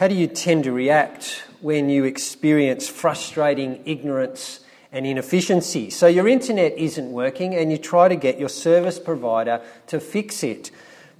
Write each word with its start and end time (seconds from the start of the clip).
How 0.00 0.08
do 0.08 0.14
you 0.14 0.28
tend 0.28 0.64
to 0.64 0.72
react 0.72 1.44
when 1.60 1.90
you 1.90 2.04
experience 2.04 2.88
frustrating 2.88 3.82
ignorance 3.84 4.60
and 4.90 5.04
inefficiency? 5.04 5.90
So, 5.90 6.06
your 6.06 6.26
internet 6.26 6.78
isn't 6.78 7.12
working 7.12 7.54
and 7.54 7.70
you 7.70 7.76
try 7.76 8.08
to 8.08 8.16
get 8.16 8.38
your 8.38 8.48
service 8.48 8.98
provider 8.98 9.60
to 9.88 10.00
fix 10.00 10.42
it. 10.42 10.70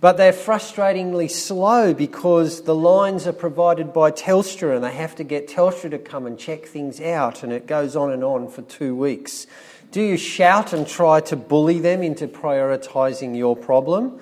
But 0.00 0.16
they're 0.16 0.32
frustratingly 0.32 1.30
slow 1.30 1.92
because 1.92 2.62
the 2.62 2.74
lines 2.74 3.26
are 3.26 3.34
provided 3.34 3.92
by 3.92 4.12
Telstra 4.12 4.74
and 4.74 4.82
they 4.82 4.94
have 4.94 5.14
to 5.16 5.24
get 5.24 5.46
Telstra 5.46 5.90
to 5.90 5.98
come 5.98 6.24
and 6.24 6.38
check 6.38 6.64
things 6.64 7.02
out, 7.02 7.42
and 7.42 7.52
it 7.52 7.66
goes 7.66 7.96
on 7.96 8.10
and 8.12 8.24
on 8.24 8.48
for 8.48 8.62
two 8.62 8.96
weeks. 8.96 9.46
Do 9.90 10.00
you 10.00 10.16
shout 10.16 10.72
and 10.72 10.88
try 10.88 11.20
to 11.20 11.36
bully 11.36 11.80
them 11.80 12.02
into 12.02 12.26
prioritising 12.26 13.36
your 13.36 13.56
problem? 13.56 14.20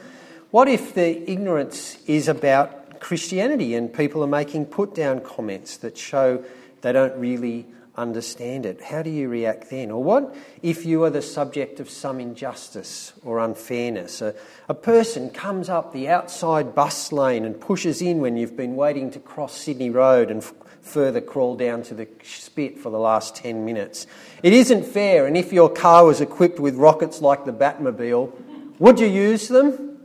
What 0.51 0.67
if 0.67 0.95
the 0.95 1.31
ignorance 1.31 1.97
is 2.09 2.27
about 2.27 2.78
Christianity 3.01 3.75
and 3.75 3.93
people 3.93 4.23
are 4.23 4.29
making 4.29 4.67
put 4.67 4.95
down 4.95 5.21
comments 5.21 5.77
that 5.79 5.97
show 5.97 6.45
they 6.83 6.93
don't 6.93 7.19
really 7.19 7.67
understand 7.99 8.65
it. 8.65 8.81
How 8.81 9.03
do 9.03 9.11
you 9.11 9.29
react 9.29 9.71
then? 9.71 9.91
Or 9.91 10.03
what 10.03 10.35
if 10.63 10.87
you 10.87 11.03
are 11.05 11.11
the 11.11 11.21
subject 11.21 11.81
of 11.81 11.91
some 11.91 12.21
injustice 12.21 13.13
or 13.25 13.41
unfairness? 13.41 14.23
A, 14.23 14.35
a 14.69 14.75
person 14.75 15.31
comes 15.31 15.69
up 15.69 15.93
the 15.93 16.09
outside 16.09 16.75
bus 16.75 17.13
lane 17.13 17.45
and 17.45 17.61
pushes 17.61 18.01
in 18.01 18.21
when 18.21 18.37
you've 18.37 18.57
been 18.57 18.77
waiting 18.77 19.11
to 19.11 19.19
cross 19.19 19.55
Sydney 19.55 19.91
Road 19.91 20.31
and 20.31 20.43
f- 20.43 20.55
further 20.81 21.21
crawl 21.21 21.57
down 21.57 21.83
to 21.83 21.95
the 21.95 22.09
spit 22.23 22.79
for 22.79 22.91
the 22.91 22.99
last 22.99 23.35
10 23.37 23.65
minutes. 23.65 24.07
It 24.43 24.53
isn't 24.53 24.87
fair, 24.87 25.27
and 25.27 25.37
if 25.37 25.53
your 25.53 25.69
car 25.69 26.07
was 26.07 26.21
equipped 26.21 26.61
with 26.61 26.77
rockets 26.77 27.21
like 27.21 27.45
the 27.45 27.53
Batmobile, 27.53 28.33
would 28.79 29.01
you 29.01 29.09
use 29.09 29.49
them? 29.49 29.99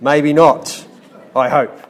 Maybe 0.00 0.32
not, 0.32 0.86
I 1.34 1.48
hope. 1.48 1.89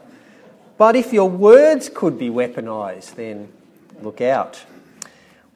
But 0.81 0.97
if 0.97 1.13
your 1.13 1.29
words 1.29 1.91
could 1.93 2.19
be 2.19 2.31
weaponised, 2.31 3.17
then 3.17 3.53
look 4.01 4.23
out. 4.23 4.65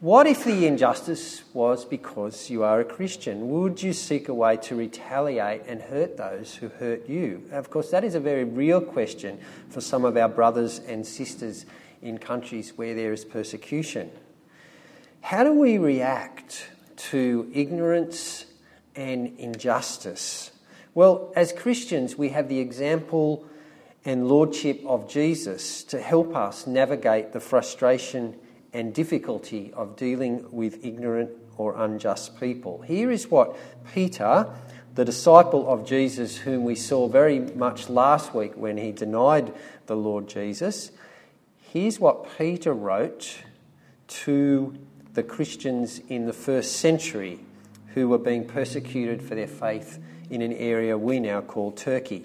What 0.01 0.27
if 0.27 0.45
the 0.45 0.67
injustice 0.67 1.45
was 1.55 1.87
because 1.87 2.51
you 2.51 2.62
are 2.62 2.81
a 2.81 2.85
Christian? 2.85 3.48
Would 3.48 3.83
you 3.83 3.95
seek 3.95 4.29
a 4.29 4.35
way 4.35 4.59
to 4.59 4.77
retaliate 4.77 5.63
and 5.67 5.81
hurt 5.81 6.19
those 6.19 6.57
who 6.57 6.69
hurt 6.69 7.09
you? 7.09 7.43
Of 7.53 7.71
course, 7.71 7.91
that 7.91 8.05
is 8.05 8.15
a 8.15 8.21
very 8.21 8.45
real 8.45 8.83
question 8.83 9.41
for 9.71 9.81
some 9.81 10.05
of 10.05 10.15
our 10.19 10.29
brothers 10.29 10.79
and 10.81 11.07
sisters 11.07 11.65
in 12.03 12.19
countries 12.19 12.77
where 12.77 12.95
there 12.95 13.15
is 13.15 13.25
persecution. 13.25 14.11
How 15.23 15.43
do 15.43 15.55
we 15.55 15.79
react 15.79 16.67
to 16.97 17.51
ignorance 17.55 18.45
and 18.95 19.39
injustice? 19.39 20.51
Well, 20.93 21.33
as 21.35 21.51
Christians, 21.51 22.19
we 22.19 22.29
have 22.29 22.51
the 22.51 22.59
example 22.59 23.47
and 24.05 24.29
lordship 24.29 24.83
of 24.87 25.09
Jesus 25.09 25.83
to 25.85 26.01
help 26.01 26.37
us 26.37 26.67
navigate 26.67 27.33
the 27.33 27.41
frustration 27.41 28.39
and 28.73 28.93
difficulty 28.93 29.73
of 29.75 29.97
dealing 29.97 30.47
with 30.51 30.85
ignorant 30.85 31.31
or 31.57 31.75
unjust 31.77 32.39
people. 32.39 32.83
Here 32.83 33.11
is 33.11 33.31
what 33.31 33.57
Peter, 33.95 34.53
the 34.95 35.05
disciple 35.05 35.73
of 35.73 35.87
Jesus, 35.87 36.37
whom 36.37 36.65
we 36.65 36.75
saw 36.75 37.09
very 37.09 37.39
much 37.39 37.89
last 37.89 38.35
week 38.35 38.53
when 38.57 38.77
he 38.77 38.93
denied 38.93 39.55
the 39.87 39.97
Lord 39.97 40.29
Jesus, 40.29 40.91
here's 41.73 41.99
what 41.99 42.37
Peter 42.37 42.75
wrote 42.75 43.39
to 44.07 44.77
the 45.15 45.23
Christians 45.23 46.01
in 46.09 46.27
the 46.27 46.33
first 46.33 46.77
century 46.77 47.39
who 47.95 48.09
were 48.09 48.19
being 48.19 48.45
persecuted 48.45 49.23
for 49.23 49.37
their 49.37 49.47
faith 49.47 49.99
in 50.29 50.43
an 50.43 50.53
area 50.53 50.99
we 50.99 51.21
now 51.21 51.41
call 51.41 51.71
Turkey. 51.71 52.25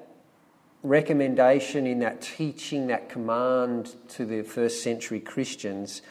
recommendation, 0.83 1.85
in 1.85 1.99
that 1.99 2.21
teaching, 2.21 2.87
that 2.87 3.09
command 3.09 3.95
to 4.09 4.25
the 4.25 4.41
first 4.41 4.83
century 4.83 5.19
Christians, 5.19 6.01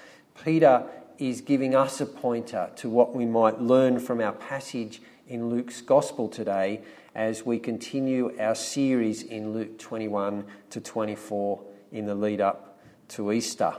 Peter 0.44 0.84
is 1.18 1.40
giving 1.40 1.74
us 1.74 2.00
a 2.00 2.06
pointer 2.06 2.70
to 2.76 2.88
what 2.88 3.14
we 3.14 3.26
might 3.26 3.60
learn 3.60 3.98
from 3.98 4.20
our 4.20 4.32
passage 4.32 5.02
in 5.28 5.50
Luke's 5.50 5.80
Gospel 5.80 6.28
today 6.28 6.80
as 7.14 7.44
we 7.44 7.58
continue 7.58 8.32
our 8.40 8.54
series 8.54 9.22
in 9.22 9.52
Luke 9.52 9.78
21 9.78 10.44
to 10.70 10.80
24 10.80 11.60
in 11.92 12.06
the 12.06 12.14
lead 12.14 12.40
up 12.40 12.80
to 13.08 13.32
Easter. 13.32 13.74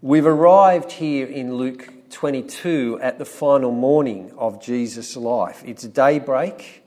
We've 0.00 0.26
arrived 0.26 0.92
here 0.92 1.26
in 1.26 1.54
Luke 1.54 2.10
22 2.10 2.98
at 3.00 3.18
the 3.18 3.24
final 3.24 3.70
morning 3.70 4.32
of 4.36 4.60
Jesus' 4.60 5.16
life. 5.16 5.62
It's 5.64 5.84
daybreak 5.84 6.81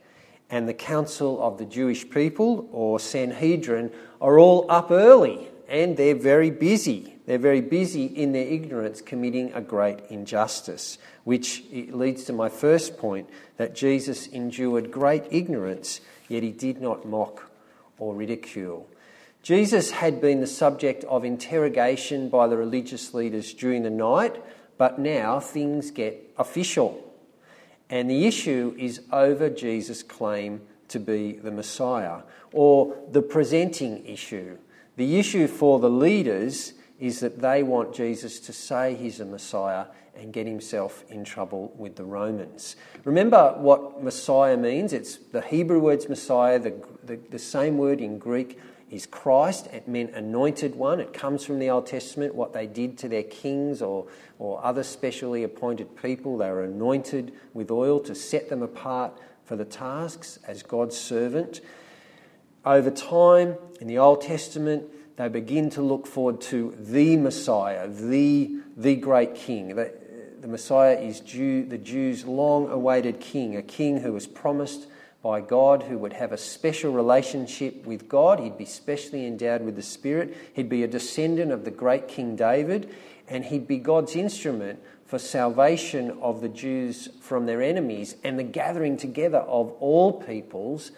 and 0.50 0.68
the 0.68 0.74
council 0.74 1.42
of 1.42 1.58
the 1.58 1.64
Jewish 1.64 2.08
people, 2.08 2.68
or 2.72 3.00
Sanhedrin, 3.00 3.90
are 4.20 4.38
all 4.38 4.66
up 4.70 4.90
early 4.90 5.48
and 5.68 5.96
they're 5.96 6.14
very 6.14 6.50
busy. 6.50 7.14
They're 7.26 7.38
very 7.38 7.60
busy 7.60 8.04
in 8.04 8.32
their 8.32 8.46
ignorance 8.46 9.00
committing 9.00 9.52
a 9.52 9.60
great 9.60 9.98
injustice, 10.08 10.98
which 11.24 11.64
leads 11.72 12.24
to 12.24 12.32
my 12.32 12.48
first 12.48 12.98
point 12.98 13.28
that 13.56 13.74
Jesus 13.74 14.28
endured 14.28 14.92
great 14.92 15.24
ignorance, 15.30 16.00
yet 16.28 16.42
he 16.42 16.52
did 16.52 16.80
not 16.80 17.04
mock 17.04 17.50
or 17.98 18.14
ridicule. 18.14 18.88
Jesus 19.42 19.90
had 19.90 20.20
been 20.20 20.40
the 20.40 20.46
subject 20.46 21.04
of 21.04 21.24
interrogation 21.24 22.28
by 22.28 22.46
the 22.46 22.56
religious 22.56 23.14
leaders 23.14 23.52
during 23.54 23.82
the 23.82 23.90
night, 23.90 24.40
but 24.78 24.98
now 24.98 25.40
things 25.40 25.90
get 25.90 26.32
official. 26.38 27.02
And 27.88 28.10
the 28.10 28.26
issue 28.26 28.74
is 28.78 29.02
over 29.12 29.48
Jesus' 29.48 30.02
claim 30.02 30.62
to 30.88 30.98
be 30.98 31.32
the 31.32 31.50
Messiah, 31.50 32.22
or 32.52 32.96
the 33.10 33.22
presenting 33.22 34.04
issue. 34.06 34.56
The 34.96 35.18
issue 35.18 35.46
for 35.46 35.78
the 35.78 35.90
leaders 35.90 36.74
is 36.98 37.20
that 37.20 37.40
they 37.40 37.62
want 37.62 37.94
Jesus 37.94 38.40
to 38.40 38.52
say 38.52 38.94
he's 38.94 39.20
a 39.20 39.24
Messiah 39.24 39.86
and 40.14 40.32
get 40.32 40.46
himself 40.46 41.04
in 41.10 41.24
trouble 41.24 41.74
with 41.76 41.96
the 41.96 42.04
Romans. 42.04 42.76
Remember 43.04 43.54
what 43.58 44.02
Messiah 44.02 44.56
means? 44.56 44.92
It's 44.92 45.16
the 45.16 45.42
Hebrew 45.42 45.78
words 45.78 46.08
Messiah, 46.08 46.58
the, 46.58 46.74
the, 47.04 47.18
the 47.30 47.38
same 47.38 47.76
word 47.76 48.00
in 48.00 48.18
Greek 48.18 48.58
is 48.90 49.04
Christ. 49.04 49.66
It 49.72 49.88
meant 49.88 50.14
anointed 50.14 50.74
one. 50.74 51.00
It 51.00 51.12
comes 51.12 51.44
from 51.44 51.58
the 51.58 51.70
Old 51.70 51.86
Testament, 51.86 52.34
what 52.34 52.52
they 52.52 52.66
did 52.66 52.96
to 52.98 53.08
their 53.08 53.24
kings 53.24 53.82
or, 53.82 54.06
or 54.38 54.64
other 54.64 54.82
specially 54.82 55.42
appointed 55.42 56.00
people. 56.00 56.38
They 56.38 56.50
were 56.50 56.64
anointed 56.64 57.32
with 57.52 57.70
oil 57.70 58.00
to 58.00 58.14
set 58.14 58.48
them 58.48 58.62
apart 58.62 59.18
for 59.44 59.56
the 59.56 59.64
tasks 59.64 60.38
as 60.46 60.62
God's 60.62 60.96
servant. 60.96 61.60
Over 62.64 62.90
time, 62.90 63.56
in 63.80 63.86
the 63.86 63.98
Old 63.98 64.22
Testament, 64.22 64.84
they 65.16 65.28
begin 65.28 65.70
to 65.70 65.82
look 65.82 66.06
forward 66.06 66.40
to 66.42 66.74
the 66.78 67.16
Messiah, 67.16 67.88
the, 67.88 68.58
the 68.76 68.96
great 68.96 69.34
king. 69.34 69.74
The, 69.74 69.92
the 70.40 70.48
Messiah 70.48 70.96
is 70.96 71.20
Jew, 71.20 71.64
the 71.64 71.78
Jews' 71.78 72.24
long 72.24 72.68
awaited 72.68 73.20
king, 73.20 73.56
a 73.56 73.62
king 73.62 74.00
who 74.00 74.12
was 74.12 74.26
promised 74.26 74.86
by 75.22 75.40
God, 75.40 75.82
who 75.82 75.98
would 75.98 76.12
have 76.12 76.32
a 76.32 76.38
special 76.38 76.92
relationship 76.92 77.84
with 77.86 78.08
God. 78.08 78.38
He'd 78.38 78.58
be 78.58 78.66
specially 78.66 79.26
endowed 79.26 79.62
with 79.62 79.74
the 79.74 79.82
Spirit. 79.82 80.36
He'd 80.52 80.68
be 80.68 80.84
a 80.84 80.88
descendant 80.88 81.50
of 81.50 81.64
the 81.64 81.70
great 81.70 82.06
King 82.06 82.36
David, 82.36 82.94
and 83.26 83.44
he'd 83.44 83.66
be 83.66 83.78
God's 83.78 84.14
instrument 84.14 84.80
for 85.06 85.18
salvation 85.18 86.16
of 86.20 86.42
the 86.42 86.48
Jews 86.48 87.08
from 87.20 87.46
their 87.46 87.62
enemies 87.62 88.16
and 88.22 88.38
the 88.38 88.44
gathering 88.44 88.96
together 88.96 89.38
of 89.38 89.70
all 89.80 90.12
peoples 90.12 90.90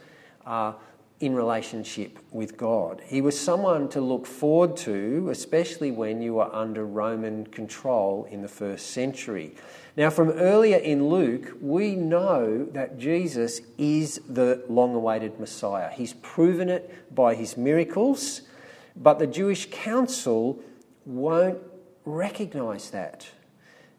uh, 0.45 0.73
in 1.21 1.35
relationship 1.35 2.19
with 2.31 2.57
God. 2.57 3.03
He 3.05 3.21
was 3.21 3.39
someone 3.39 3.89
to 3.89 4.01
look 4.01 4.25
forward 4.25 4.77
to, 4.79 5.29
especially 5.31 5.91
when 5.91 6.23
you 6.23 6.35
were 6.35 6.55
under 6.55 6.87
Roman 6.87 7.47
control 7.47 8.27
in 8.31 8.43
the 8.43 8.49
first 8.49 8.93
century. 8.93 9.55
Now, 9.97 10.11
from 10.11 10.31
earlier 10.31 10.77
in 10.77 11.09
Luke, 11.09 11.57
we 11.61 11.97
know 11.97 12.65
that 12.67 12.99
Jesus 12.99 13.61
is 13.79 14.21
the 14.29 14.63
long 14.69 14.95
awaited 14.95 15.41
Messiah. 15.41 15.91
He's 15.91 16.15
proven 16.15 16.69
it 16.69 17.13
by 17.13 17.35
his 17.35 17.57
miracles, 17.57 18.43
but 18.95 19.19
the 19.19 19.27
Jewish 19.27 19.69
council 19.73 20.63
won't 21.05 21.59
recognize 22.05 22.91
that. 22.91 23.27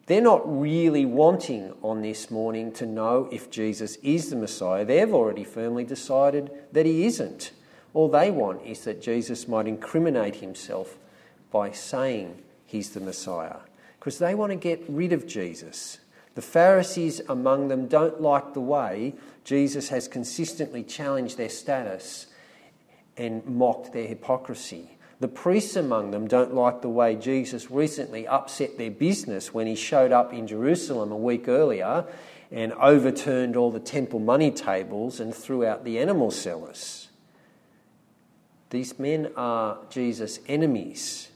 They're 0.09 0.21
not 0.21 0.41
really 0.59 1.05
wanting 1.05 1.71
on 1.83 2.01
this 2.01 2.31
morning 2.31 2.71
to 2.73 2.87
know 2.87 3.29
if 3.31 3.51
Jesus 3.51 3.97
is 3.97 4.31
the 4.31 4.35
Messiah. 4.35 4.83
They've 4.83 5.13
already 5.13 5.43
firmly 5.43 5.83
decided 5.83 6.49
that 6.71 6.87
he 6.87 7.05
isn't. 7.05 7.51
All 7.93 8.09
they 8.09 8.31
want 8.31 8.65
is 8.65 8.83
that 8.85 9.03
Jesus 9.03 9.47
might 9.47 9.67
incriminate 9.67 10.37
himself 10.37 10.97
by 11.51 11.69
saying 11.69 12.41
he's 12.65 12.89
the 12.89 12.99
Messiah, 12.99 13.57
because 13.99 14.17
they 14.17 14.33
want 14.33 14.51
to 14.51 14.55
get 14.55 14.83
rid 14.87 15.13
of 15.13 15.27
Jesus. 15.27 15.99
The 16.33 16.41
Pharisees 16.41 17.21
among 17.29 17.67
them 17.67 17.85
don't 17.87 18.19
like 18.19 18.55
the 18.55 18.61
way 18.61 19.13
Jesus 19.43 19.89
has 19.89 20.07
consistently 20.07 20.81
challenged 20.81 21.37
their 21.37 21.49
status 21.49 22.25
and 23.15 23.45
mocked 23.45 23.93
their 23.93 24.07
hypocrisy. 24.07 24.97
The 25.19 25.27
priests 25.27 25.75
among 25.75 26.11
them 26.11 26.27
don't 26.27 26.53
like 26.53 26.81
the 26.81 26.89
way 26.89 27.15
Jesus 27.15 27.69
recently 27.69 28.25
upset 28.25 28.77
their 28.77 28.91
business 28.91 29.53
when 29.53 29.67
he 29.67 29.75
showed 29.75 30.13
up 30.13 30.33
in 30.33 30.47
Jerusalem 30.47 31.11
a 31.11 31.17
week 31.17 31.47
earlier 31.49 32.05
and 32.51 32.71
overturned 32.73 33.57
all 33.57 33.69
the 33.69 33.81
temple 33.81 34.19
money 34.19 34.49
tables 34.49 35.19
and 35.19 35.35
threw 35.35 35.65
out 35.65 35.83
the 35.83 35.99
animal 35.99 36.31
sellers. 36.31 37.09
These 38.69 38.97
men 38.97 39.31
are 39.35 39.79
Jesus' 39.89 40.39
enemies, 40.47 41.29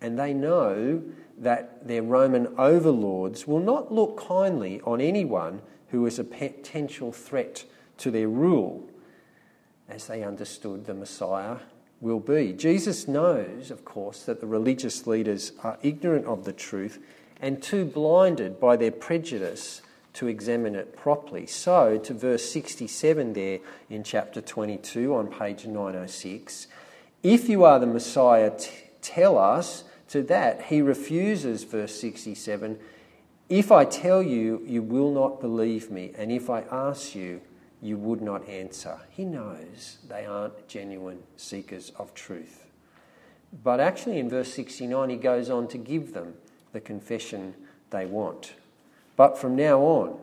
and 0.00 0.18
they 0.18 0.32
know 0.32 1.02
that 1.36 1.86
their 1.86 2.02
Roman 2.02 2.48
overlords 2.56 3.46
will 3.46 3.60
not 3.60 3.92
look 3.92 4.16
kindly 4.16 4.80
on 4.82 5.00
anyone 5.00 5.60
who 5.88 6.06
is 6.06 6.18
a 6.18 6.24
potential 6.24 7.12
threat 7.12 7.64
to 7.98 8.10
their 8.10 8.28
rule, 8.28 8.88
as 9.88 10.06
they 10.06 10.22
understood 10.22 10.86
the 10.86 10.94
Messiah 10.94 11.56
will 12.00 12.20
be. 12.20 12.52
Jesus 12.52 13.06
knows, 13.06 13.70
of 13.70 13.84
course, 13.84 14.22
that 14.24 14.40
the 14.40 14.46
religious 14.46 15.06
leaders 15.06 15.52
are 15.62 15.78
ignorant 15.82 16.26
of 16.26 16.44
the 16.44 16.52
truth 16.52 16.98
and 17.40 17.62
too 17.62 17.84
blinded 17.84 18.58
by 18.58 18.76
their 18.76 18.90
prejudice 18.90 19.82
to 20.12 20.26
examine 20.26 20.74
it 20.74 20.96
properly. 20.96 21.46
So, 21.46 21.98
to 21.98 22.14
verse 22.14 22.50
67 22.50 23.32
there 23.32 23.60
in 23.88 24.02
chapter 24.02 24.40
22 24.40 25.14
on 25.14 25.28
page 25.28 25.66
906, 25.66 26.66
if 27.22 27.48
you 27.48 27.64
are 27.64 27.78
the 27.78 27.86
Messiah, 27.86 28.50
t- 28.56 28.70
tell 29.02 29.38
us. 29.38 29.84
To 30.08 30.22
that, 30.24 30.62
he 30.62 30.82
refuses, 30.82 31.62
verse 31.62 31.94
67 32.00 32.78
If 33.48 33.70
I 33.70 33.84
tell 33.84 34.22
you, 34.22 34.62
you 34.66 34.82
will 34.82 35.12
not 35.12 35.40
believe 35.40 35.90
me, 35.90 36.12
and 36.16 36.32
if 36.32 36.50
I 36.50 36.62
ask 36.62 37.14
you, 37.14 37.40
you 37.82 37.96
would 37.96 38.20
not 38.20 38.46
answer. 38.48 38.98
He 39.10 39.24
knows 39.24 39.98
they 40.08 40.26
aren't 40.26 40.68
genuine 40.68 41.22
seekers 41.36 41.90
of 41.96 42.14
truth. 42.14 42.66
But 43.64 43.80
actually, 43.80 44.18
in 44.18 44.28
verse 44.28 44.52
69, 44.52 45.10
he 45.10 45.16
goes 45.16 45.50
on 45.50 45.66
to 45.68 45.78
give 45.78 46.12
them 46.12 46.34
the 46.72 46.80
confession 46.80 47.54
they 47.90 48.06
want. 48.06 48.54
But 49.16 49.38
from 49.38 49.56
now 49.56 49.80
on, 49.80 50.18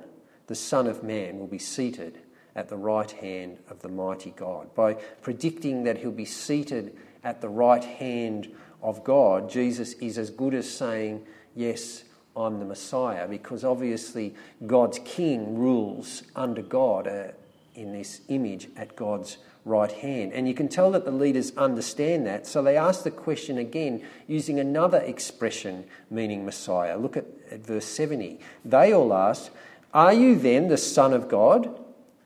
the 0.48 0.56
Son 0.56 0.88
of 0.88 1.04
Man 1.04 1.40
will 1.40 1.48
be 1.48 1.60
seated 1.60 2.20
at 2.56 2.70
the 2.70 2.78
right 2.78 3.12
hand 3.12 3.58
of 3.70 3.82
the 3.82 3.90
mighty 3.90 4.32
God. 4.32 4.74
By 4.74 4.94
predicting 5.22 5.84
that 5.84 5.98
he'll 5.98 6.12
be 6.12 6.26
seated 6.26 6.96
at 7.24 7.42
the 7.42 7.50
right 7.50 7.84
hand 7.84 8.50
of 8.82 9.04
God, 9.04 9.50
Jesus 9.50 9.94
is 9.94 10.18
as 10.18 10.30
good 10.30 10.54
as 10.54 10.70
saying, 10.70 11.26
Yes, 11.56 12.04
I'm 12.36 12.60
the 12.60 12.66
Messiah, 12.66 13.28
because 13.28 13.64
obviously 13.64 14.36
God's 14.66 15.00
king 15.04 15.58
rules 15.58 16.24
under 16.36 16.62
God 16.62 17.08
uh, 17.08 17.32
in 17.78 17.94
this 17.94 18.22
image 18.28 18.68
at 18.76 18.96
God's 18.96 19.38
right 19.64 19.92
hand. 19.92 20.34
And 20.34 20.48
you 20.48 20.54
can 20.54 20.68
tell 20.68 20.92
that 20.92 21.06
the 21.06 21.12
leaders 21.12 21.56
understand 21.56 22.26
that, 22.26 22.48
so 22.48 22.64
they 22.64 22.76
ask 22.76 23.04
the 23.04 23.12
question 23.12 23.58
again 23.58 24.02
using 24.28 24.60
another 24.60 25.00
expression 25.00 25.86
meaning 26.10 26.46
Messiah. 26.46 26.98
Look 26.98 27.16
at, 27.16 27.26
at 27.52 27.60
verse 27.60 27.86
70. 27.86 28.40
They 28.66 28.94
all 28.94 29.14
asked, 29.14 29.52
Are 29.94 30.14
you 30.14 30.36
then 30.36 30.68
the 30.68 30.78
Son 30.78 31.14
of 31.14 31.30
God? 31.30 31.80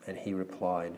And 0.08 0.18
he 0.18 0.34
replied, 0.34 0.94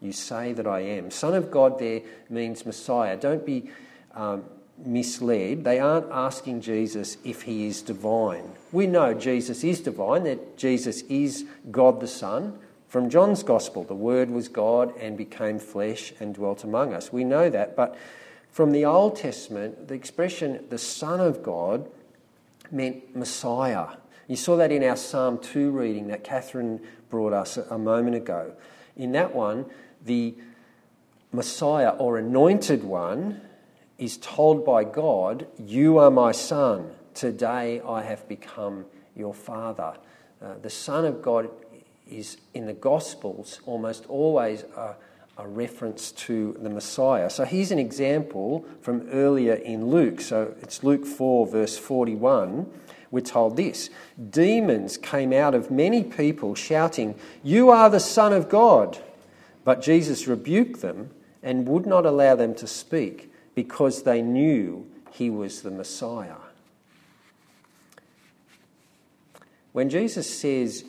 You 0.00 0.12
say 0.12 0.52
that 0.52 0.66
I 0.66 0.80
am. 0.80 1.10
Son 1.10 1.34
of 1.34 1.50
God 1.50 1.78
there 1.78 2.02
means 2.28 2.66
Messiah. 2.66 3.16
Don't 3.16 3.46
be 3.46 3.70
um, 4.12 4.44
misled. 4.78 5.64
They 5.64 5.78
aren't 5.78 6.10
asking 6.10 6.60
Jesus 6.60 7.16
if 7.24 7.42
he 7.42 7.66
is 7.66 7.82
divine. 7.82 8.50
We 8.72 8.86
know 8.86 9.14
Jesus 9.14 9.62
is 9.64 9.80
divine, 9.80 10.24
that 10.24 10.56
Jesus 10.56 11.02
is 11.02 11.44
God 11.70 12.00
the 12.00 12.08
Son. 12.08 12.58
From 12.94 13.10
John's 13.10 13.42
Gospel, 13.42 13.82
the 13.82 13.92
Word 13.92 14.30
was 14.30 14.46
God 14.46 14.96
and 14.98 15.16
became 15.16 15.58
flesh 15.58 16.12
and 16.20 16.32
dwelt 16.32 16.62
among 16.62 16.94
us. 16.94 17.12
We 17.12 17.24
know 17.24 17.50
that, 17.50 17.74
but 17.74 17.98
from 18.52 18.70
the 18.70 18.84
Old 18.84 19.16
Testament, 19.16 19.88
the 19.88 19.94
expression 19.94 20.64
the 20.68 20.78
Son 20.78 21.18
of 21.18 21.42
God 21.42 21.90
meant 22.70 23.16
Messiah. 23.16 23.96
You 24.28 24.36
saw 24.36 24.54
that 24.58 24.70
in 24.70 24.84
our 24.84 24.94
Psalm 24.94 25.38
2 25.38 25.72
reading 25.72 26.06
that 26.06 26.22
Catherine 26.22 26.80
brought 27.10 27.32
us 27.32 27.56
a 27.56 27.76
moment 27.76 28.14
ago. 28.14 28.52
In 28.94 29.10
that 29.10 29.34
one, 29.34 29.66
the 30.04 30.36
Messiah 31.32 31.96
or 31.98 32.16
anointed 32.16 32.84
one 32.84 33.40
is 33.98 34.18
told 34.18 34.64
by 34.64 34.84
God, 34.84 35.48
You 35.58 35.98
are 35.98 36.12
my 36.12 36.30
son. 36.30 36.92
Today 37.12 37.80
I 37.80 38.02
have 38.02 38.28
become 38.28 38.84
your 39.16 39.34
father. 39.34 39.96
Uh, 40.40 40.54
the 40.62 40.70
Son 40.70 41.04
of 41.04 41.22
God 41.22 41.50
is 42.10 42.36
in 42.52 42.66
the 42.66 42.72
Gospels 42.72 43.60
almost 43.66 44.06
always 44.06 44.62
a, 44.76 44.94
a, 45.38 45.48
reference 45.48 46.12
to 46.12 46.56
the 46.60 46.70
Messiah. 46.70 47.30
So 47.30 47.44
here's 47.44 47.70
an 47.70 47.78
example 47.78 48.64
from 48.82 49.08
earlier 49.10 49.54
in 49.54 49.86
Luke. 49.88 50.20
So 50.20 50.54
it's 50.60 50.82
Luke 50.82 51.06
4, 51.06 51.46
verse 51.46 51.78
41. 51.78 52.70
We're 53.10 53.20
told 53.20 53.56
this 53.56 53.90
Demons 54.30 54.96
came 54.96 55.32
out 55.32 55.54
of 55.54 55.70
many 55.70 56.02
people 56.02 56.54
shouting, 56.54 57.14
You 57.42 57.70
are 57.70 57.88
the 57.88 58.00
Son 58.00 58.32
of 58.32 58.48
God. 58.48 58.98
But 59.64 59.80
Jesus 59.80 60.26
rebuked 60.26 60.82
them 60.82 61.10
and 61.42 61.66
would 61.66 61.86
not 61.86 62.04
allow 62.04 62.34
them 62.34 62.54
to 62.56 62.66
speak 62.66 63.32
because 63.54 64.02
they 64.02 64.20
knew 64.20 64.86
he 65.10 65.30
was 65.30 65.62
the 65.62 65.70
Messiah. 65.70 66.36
When 69.72 69.88
Jesus 69.88 70.32
says, 70.38 70.84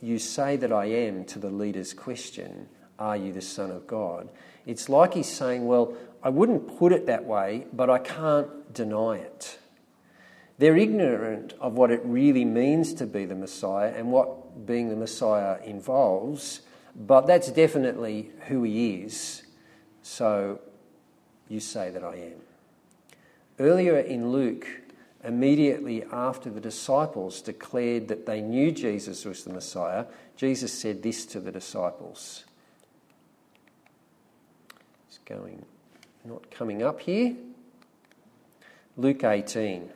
You 0.00 0.18
say 0.18 0.56
that 0.56 0.72
I 0.72 0.86
am, 0.86 1.24
to 1.26 1.38
the 1.38 1.50
leader's 1.50 1.94
question, 1.94 2.68
Are 2.98 3.16
you 3.16 3.32
the 3.32 3.40
Son 3.40 3.70
of 3.70 3.86
God? 3.86 4.28
It's 4.66 4.88
like 4.88 5.14
he's 5.14 5.30
saying, 5.32 5.66
Well, 5.66 5.96
I 6.22 6.28
wouldn't 6.28 6.78
put 6.78 6.92
it 6.92 7.06
that 7.06 7.24
way, 7.24 7.66
but 7.72 7.88
I 7.88 7.98
can't 7.98 8.72
deny 8.74 9.16
it. 9.18 9.58
They're 10.58 10.76
ignorant 10.76 11.54
of 11.60 11.74
what 11.74 11.90
it 11.90 12.00
really 12.04 12.44
means 12.44 12.94
to 12.94 13.06
be 13.06 13.26
the 13.26 13.34
Messiah 13.34 13.92
and 13.94 14.10
what 14.10 14.66
being 14.66 14.88
the 14.88 14.96
Messiah 14.96 15.58
involves, 15.62 16.62
but 16.94 17.26
that's 17.26 17.50
definitely 17.50 18.30
who 18.48 18.62
he 18.62 19.02
is. 19.02 19.42
So 20.02 20.60
you 21.48 21.60
say 21.60 21.90
that 21.90 22.02
I 22.02 22.16
am. 22.16 22.40
Earlier 23.58 23.98
in 23.98 24.30
Luke, 24.30 24.66
immediately 25.26 26.04
after 26.12 26.48
the 26.48 26.60
disciples 26.60 27.42
declared 27.42 28.08
that 28.08 28.26
they 28.26 28.40
knew 28.40 28.70
Jesus 28.70 29.24
was 29.24 29.44
the 29.44 29.52
Messiah, 29.52 30.06
Jesus 30.36 30.72
said 30.72 31.02
this 31.02 31.26
to 31.26 31.40
the 31.40 31.50
disciples. 31.50 32.44
It's 35.08 35.18
going, 35.18 35.64
not 36.24 36.50
coming 36.50 36.82
up 36.82 37.00
here. 37.00 37.34
Luke 38.96 39.24
18. 39.24 39.90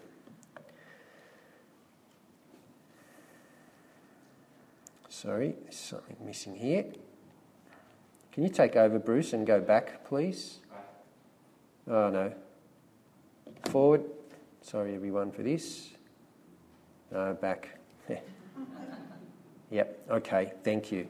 Sorry, 5.09 5.55
there's 5.63 5.77
something 5.77 6.17
missing 6.25 6.57
here. 6.57 6.87
Can 8.33 8.43
you 8.43 8.49
take 8.49 8.75
over, 8.75 8.99
Bruce, 8.99 9.33
and 9.33 9.47
go 9.47 9.61
back, 9.61 10.05
please? 10.07 10.59
Oh 11.87 12.09
no. 12.09 12.33
Forward. 13.67 14.05
Sorry 14.63 14.95
everyone 14.95 15.33
for 15.33 15.43
this. 15.43 15.91
No, 17.11 17.35
back. 17.35 17.79
yep, 19.71 19.99
okay, 20.11 20.53
thank 20.63 20.93
you. 20.93 21.09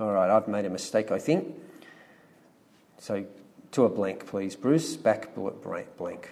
All 0.00 0.12
right, 0.12 0.30
I've 0.30 0.48
made 0.48 0.64
a 0.64 0.70
mistake, 0.70 1.10
I 1.10 1.18
think. 1.18 1.54
So 2.98 3.24
to 3.72 3.84
a 3.84 3.88
blank, 3.88 4.26
please, 4.26 4.56
Bruce. 4.56 4.96
Back 4.96 5.34
blank. 5.34 6.30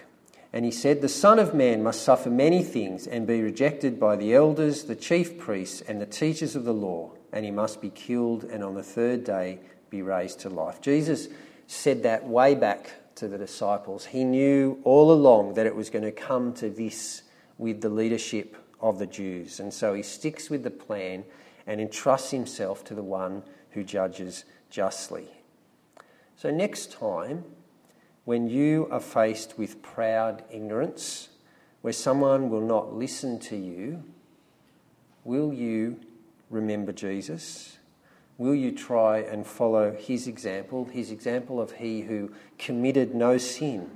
And 0.53 0.63
he 0.65 0.71
said, 0.71 1.01
The 1.01 1.09
Son 1.09 1.37
of 1.37 1.53
Man 1.53 1.83
must 1.83 2.01
suffer 2.01 2.29
many 2.29 2.63
things 2.63 3.05
and 3.05 3.27
be 3.27 3.41
rejected 3.41 3.99
by 3.99 4.15
the 4.15 4.33
elders, 4.33 4.85
the 4.85 4.95
chief 4.95 5.37
priests, 5.37 5.81
and 5.81 6.01
the 6.01 6.05
teachers 6.05 6.55
of 6.55 6.63
the 6.63 6.73
law, 6.73 7.11
and 7.33 7.43
he 7.43 7.51
must 7.51 7.81
be 7.81 7.89
killed 7.89 8.45
and 8.45 8.63
on 8.63 8.73
the 8.73 8.83
third 8.83 9.23
day 9.23 9.59
be 9.89 10.01
raised 10.01 10.39
to 10.39 10.49
life. 10.49 10.81
Jesus 10.81 11.27
said 11.67 12.03
that 12.03 12.25
way 12.25 12.55
back 12.55 12.93
to 13.17 13.27
the 13.27 13.37
disciples. 13.37 14.05
He 14.05 14.23
knew 14.23 14.79
all 14.83 15.11
along 15.11 15.55
that 15.55 15.65
it 15.65 15.75
was 15.75 15.89
going 15.89 16.05
to 16.05 16.11
come 16.11 16.53
to 16.53 16.69
this 16.69 17.23
with 17.57 17.81
the 17.81 17.89
leadership 17.89 18.55
of 18.79 18.99
the 18.99 19.07
Jews. 19.07 19.59
And 19.59 19.73
so 19.73 19.93
he 19.93 20.03
sticks 20.03 20.49
with 20.49 20.63
the 20.63 20.71
plan 20.71 21.23
and 21.65 21.81
entrusts 21.81 22.31
himself 22.31 22.83
to 22.85 22.95
the 22.95 23.03
one 23.03 23.43
who 23.71 23.83
judges 23.83 24.45
justly. 24.69 25.27
So, 26.35 26.51
next 26.51 26.91
time, 26.91 27.43
when 28.25 28.47
you 28.47 28.87
are 28.91 28.99
faced 28.99 29.57
with 29.57 29.81
proud 29.81 30.43
ignorance, 30.51 31.29
where 31.81 31.93
someone 31.93 32.49
will 32.49 32.61
not 32.61 32.93
listen 32.93 33.39
to 33.39 33.55
you, 33.55 34.03
will 35.23 35.51
you 35.51 35.99
remember 36.49 36.91
Jesus? 36.91 37.77
Will 38.37 38.53
you 38.53 38.71
try 38.71 39.19
and 39.19 39.45
follow 39.45 39.91
his 39.93 40.27
example, 40.27 40.85
his 40.85 41.09
example 41.09 41.59
of 41.59 41.71
he 41.73 42.01
who 42.01 42.31
committed 42.59 43.15
no 43.15 43.37
sin 43.39 43.89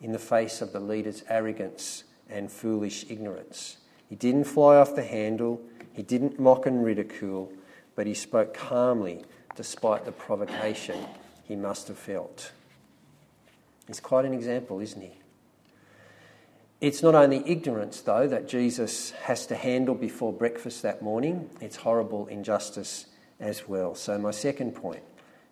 in 0.00 0.12
the 0.12 0.18
face 0.18 0.62
of 0.62 0.72
the 0.72 0.80
leader's 0.80 1.22
arrogance 1.28 2.04
and 2.28 2.50
foolish 2.50 3.04
ignorance? 3.10 3.76
He 4.08 4.16
didn't 4.16 4.44
fly 4.44 4.76
off 4.76 4.94
the 4.94 5.02
handle, 5.02 5.60
he 5.92 6.02
didn't 6.02 6.40
mock 6.40 6.64
and 6.64 6.82
ridicule, 6.82 7.52
but 7.94 8.06
he 8.06 8.14
spoke 8.14 8.54
calmly 8.54 9.24
despite 9.56 10.04
the 10.06 10.12
provocation 10.12 10.98
he 11.44 11.56
must 11.56 11.88
have 11.88 11.98
felt. 11.98 12.52
He's 13.86 14.00
quite 14.00 14.24
an 14.24 14.32
example, 14.32 14.80
isn't 14.80 15.00
he? 15.02 15.18
It's 16.80 17.02
not 17.02 17.14
only 17.14 17.42
ignorance, 17.46 18.00
though, 18.00 18.26
that 18.28 18.48
Jesus 18.48 19.10
has 19.12 19.46
to 19.46 19.54
handle 19.54 19.94
before 19.94 20.32
breakfast 20.32 20.82
that 20.82 21.02
morning, 21.02 21.48
it's 21.60 21.76
horrible 21.76 22.26
injustice 22.26 23.06
as 23.40 23.68
well. 23.68 23.94
So, 23.94 24.18
my 24.18 24.30
second 24.30 24.74
point 24.74 25.02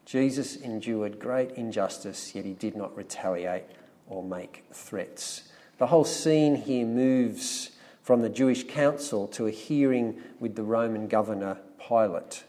Jesus 0.04 0.56
endured 0.56 1.18
great 1.18 1.52
injustice, 1.52 2.34
yet 2.34 2.44
he 2.44 2.52
did 2.52 2.76
not 2.76 2.96
retaliate 2.96 3.64
or 4.06 4.22
make 4.22 4.64
threats. 4.72 5.44
The 5.78 5.86
whole 5.86 6.04
scene 6.04 6.56
here 6.56 6.86
moves 6.86 7.70
from 8.02 8.20
the 8.20 8.28
Jewish 8.28 8.64
council 8.64 9.26
to 9.28 9.46
a 9.46 9.50
hearing 9.50 10.22
with 10.38 10.56
the 10.56 10.62
Roman 10.62 11.08
governor 11.08 11.58
Pilate. 11.88 12.44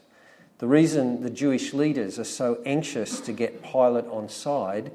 The 0.57 0.67
reason 0.67 1.21
the 1.21 1.29
Jewish 1.29 1.73
leaders 1.73 2.19
are 2.19 2.25
so 2.25 2.61
anxious 2.65 3.19
to 3.21 3.33
get 3.33 3.63
Pilate 3.63 4.05
on 4.07 4.29
side 4.29 4.91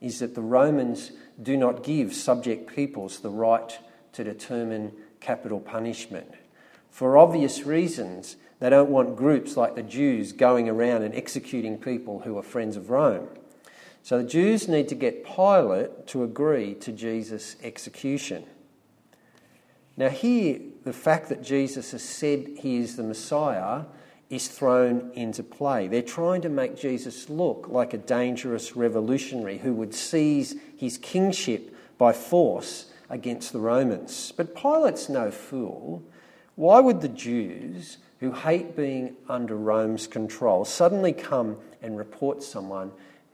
is 0.00 0.18
that 0.18 0.34
the 0.34 0.40
Romans 0.40 1.12
do 1.40 1.56
not 1.56 1.84
give 1.84 2.12
subject 2.12 2.74
peoples 2.74 3.20
the 3.20 3.30
right 3.30 3.78
to 4.12 4.24
determine 4.24 4.92
capital 5.20 5.60
punishment. 5.60 6.34
For 6.90 7.16
obvious 7.16 7.64
reasons, 7.64 8.36
they 8.60 8.70
don't 8.70 8.90
want 8.90 9.16
groups 9.16 9.56
like 9.56 9.74
the 9.74 9.82
Jews 9.82 10.32
going 10.32 10.68
around 10.68 11.02
and 11.02 11.14
executing 11.14 11.78
people 11.78 12.20
who 12.20 12.38
are 12.38 12.42
friends 12.42 12.76
of 12.76 12.90
Rome. 12.90 13.28
So 14.02 14.18
the 14.18 14.28
Jews 14.28 14.68
need 14.68 14.88
to 14.88 14.94
get 14.94 15.24
Pilate 15.24 16.06
to 16.08 16.22
agree 16.22 16.74
to 16.76 16.92
Jesus' 16.92 17.56
execution. 17.62 18.44
Now, 19.96 20.08
here, 20.08 20.60
the 20.84 20.92
fact 20.92 21.28
that 21.28 21.42
Jesus 21.42 21.92
has 21.92 22.02
said 22.02 22.48
he 22.58 22.76
is 22.76 22.96
the 22.96 23.02
Messiah 23.02 23.84
is 24.30 24.48
thrown 24.48 25.10
into 25.14 25.42
play. 25.42 25.88
They're 25.88 26.02
trying 26.02 26.42
to 26.42 26.48
make 26.48 26.76
Jesus 26.76 27.28
look 27.28 27.66
like 27.68 27.92
a 27.92 27.98
dangerous 27.98 28.76
revolutionary 28.76 29.58
who 29.58 29.74
would 29.74 29.94
seize 29.94 30.54
his 30.76 30.96
kingship 30.98 31.74
by 31.98 32.12
force 32.12 32.90
against 33.10 33.52
the 33.52 33.58
Romans. 33.58 34.32
But 34.36 34.54
Pilate's 34.54 35.08
no 35.08 35.30
fool. 35.30 36.02
Why 36.54 36.78
would 36.80 37.00
the 37.00 37.08
Jews 37.08 37.98
who 38.20 38.32
hate 38.32 38.76
being 38.76 39.16
under 39.28 39.56
Rome's 39.56 40.06
control 40.06 40.64
suddenly 40.64 41.12
come 41.12 41.56
and 41.82 41.96
report 41.96 42.42
someone 42.42 42.92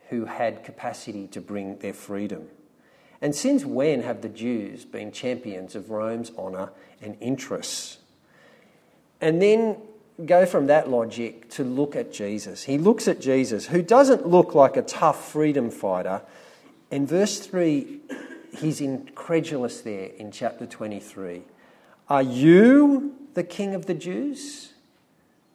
who 0.09 0.25
had 0.25 0.65
capacity 0.65 1.27
to 1.29 1.41
bring 1.41 1.79
their 1.79 1.93
freedom. 1.93 2.49
And 3.21 3.35
since 3.35 3.65
when 3.65 4.03
have 4.03 4.23
the 4.23 4.29
Jews 4.29 4.85
been 4.85 5.11
champions 5.11 5.75
of 5.75 5.91
Rome's 5.91 6.31
honour 6.39 6.71
and 7.03 7.17
interests? 7.21 7.99
And 9.21 9.43
then 9.43 9.77
go 10.25 10.47
from 10.47 10.69
that 10.69 10.89
logic 10.89 11.51
to 11.51 11.65
look 11.65 11.97
at 11.97 12.13
Jesus. 12.13 12.63
He 12.63 12.79
looks 12.79 13.09
at 13.09 13.21
Jesus, 13.21 13.67
who 13.67 13.83
doesn't 13.83 14.27
look 14.27 14.55
like 14.55 14.77
a 14.77 14.83
tough 14.83 15.33
freedom 15.33 15.71
fighter. 15.71 16.23
In 16.91 17.07
verse 17.07 17.41
3, 17.41 18.01
he's 18.59 18.81
incredulous 18.81 19.81
there 19.81 20.11
in 20.17 20.31
chapter 20.31 20.67
23. 20.67 21.43
Are 22.09 22.23
you 22.23 23.17
the 23.35 23.43
king 23.43 23.75
of 23.75 23.87
the 23.87 23.95
Jews? 23.95 24.75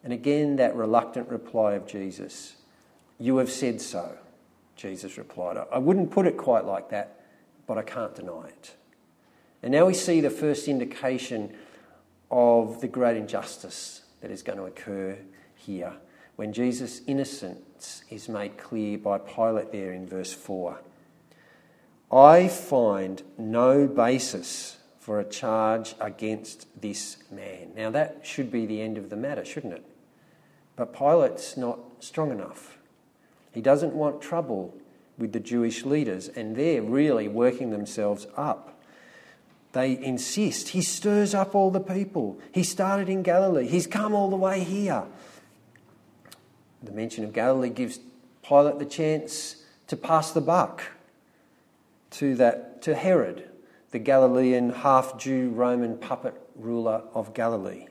And 0.03 0.11
again, 0.11 0.55
that 0.55 0.75
reluctant 0.75 1.29
reply 1.29 1.73
of 1.73 1.87
Jesus, 1.87 2.55
You 3.19 3.37
have 3.37 3.51
said 3.51 3.81
so, 3.81 4.17
Jesus 4.75 5.17
replied. 5.17 5.57
I 5.71 5.77
wouldn't 5.77 6.11
put 6.11 6.25
it 6.25 6.37
quite 6.37 6.65
like 6.65 6.89
that, 6.89 7.21
but 7.67 7.77
I 7.77 7.83
can't 7.83 8.15
deny 8.15 8.47
it. 8.47 8.75
And 9.61 9.71
now 9.71 9.85
we 9.85 9.93
see 9.93 10.21
the 10.21 10.31
first 10.31 10.67
indication 10.67 11.53
of 12.31 12.81
the 12.81 12.87
great 12.87 13.17
injustice 13.17 14.01
that 14.21 14.31
is 14.31 14.41
going 14.41 14.57
to 14.57 14.65
occur 14.65 15.17
here 15.55 15.93
when 16.35 16.53
Jesus' 16.53 17.01
innocence 17.05 18.03
is 18.09 18.27
made 18.27 18.57
clear 18.57 18.97
by 18.97 19.19
Pilate 19.19 19.71
there 19.71 19.91
in 19.91 20.07
verse 20.07 20.33
4. 20.33 20.79
I 22.11 22.47
find 22.47 23.21
no 23.37 23.87
basis 23.87 24.77
for 24.99 25.19
a 25.19 25.23
charge 25.23 25.95
against 25.99 26.67
this 26.81 27.17
man. 27.31 27.71
Now, 27.75 27.89
that 27.91 28.21
should 28.23 28.51
be 28.51 28.65
the 28.65 28.81
end 28.81 28.97
of 28.97 29.09
the 29.09 29.15
matter, 29.15 29.45
shouldn't 29.45 29.73
it? 29.73 29.85
But 30.75 30.93
Pilate's 30.93 31.57
not 31.57 31.79
strong 31.99 32.31
enough. 32.31 32.77
He 33.51 33.61
doesn't 33.61 33.93
want 33.93 34.21
trouble 34.21 34.73
with 35.17 35.33
the 35.33 35.39
Jewish 35.39 35.85
leaders, 35.85 36.27
and 36.29 36.55
they're 36.55 36.81
really 36.81 37.27
working 37.27 37.69
themselves 37.69 38.27
up. 38.35 38.81
They 39.73 39.97
insist. 40.03 40.69
He 40.69 40.81
stirs 40.81 41.33
up 41.33 41.55
all 41.55 41.71
the 41.71 41.79
people. 41.79 42.39
He 42.51 42.63
started 42.63 43.07
in 43.09 43.23
Galilee, 43.23 43.67
he's 43.67 43.87
come 43.87 44.13
all 44.13 44.29
the 44.29 44.35
way 44.35 44.63
here. 44.63 45.03
The 46.83 46.91
mention 46.91 47.23
of 47.23 47.33
Galilee 47.33 47.69
gives 47.69 47.99
Pilate 48.41 48.79
the 48.79 48.85
chance 48.85 49.63
to 49.87 49.95
pass 49.95 50.31
the 50.31 50.41
buck 50.41 50.83
to, 52.11 52.35
that, 52.35 52.81
to 52.81 52.95
Herod, 52.95 53.49
the 53.91 53.99
Galilean 53.99 54.71
half 54.71 55.17
Jew 55.17 55.51
Roman 55.51 55.97
puppet 55.97 56.33
ruler 56.55 57.03
of 57.13 57.33
Galilee, 57.33 57.85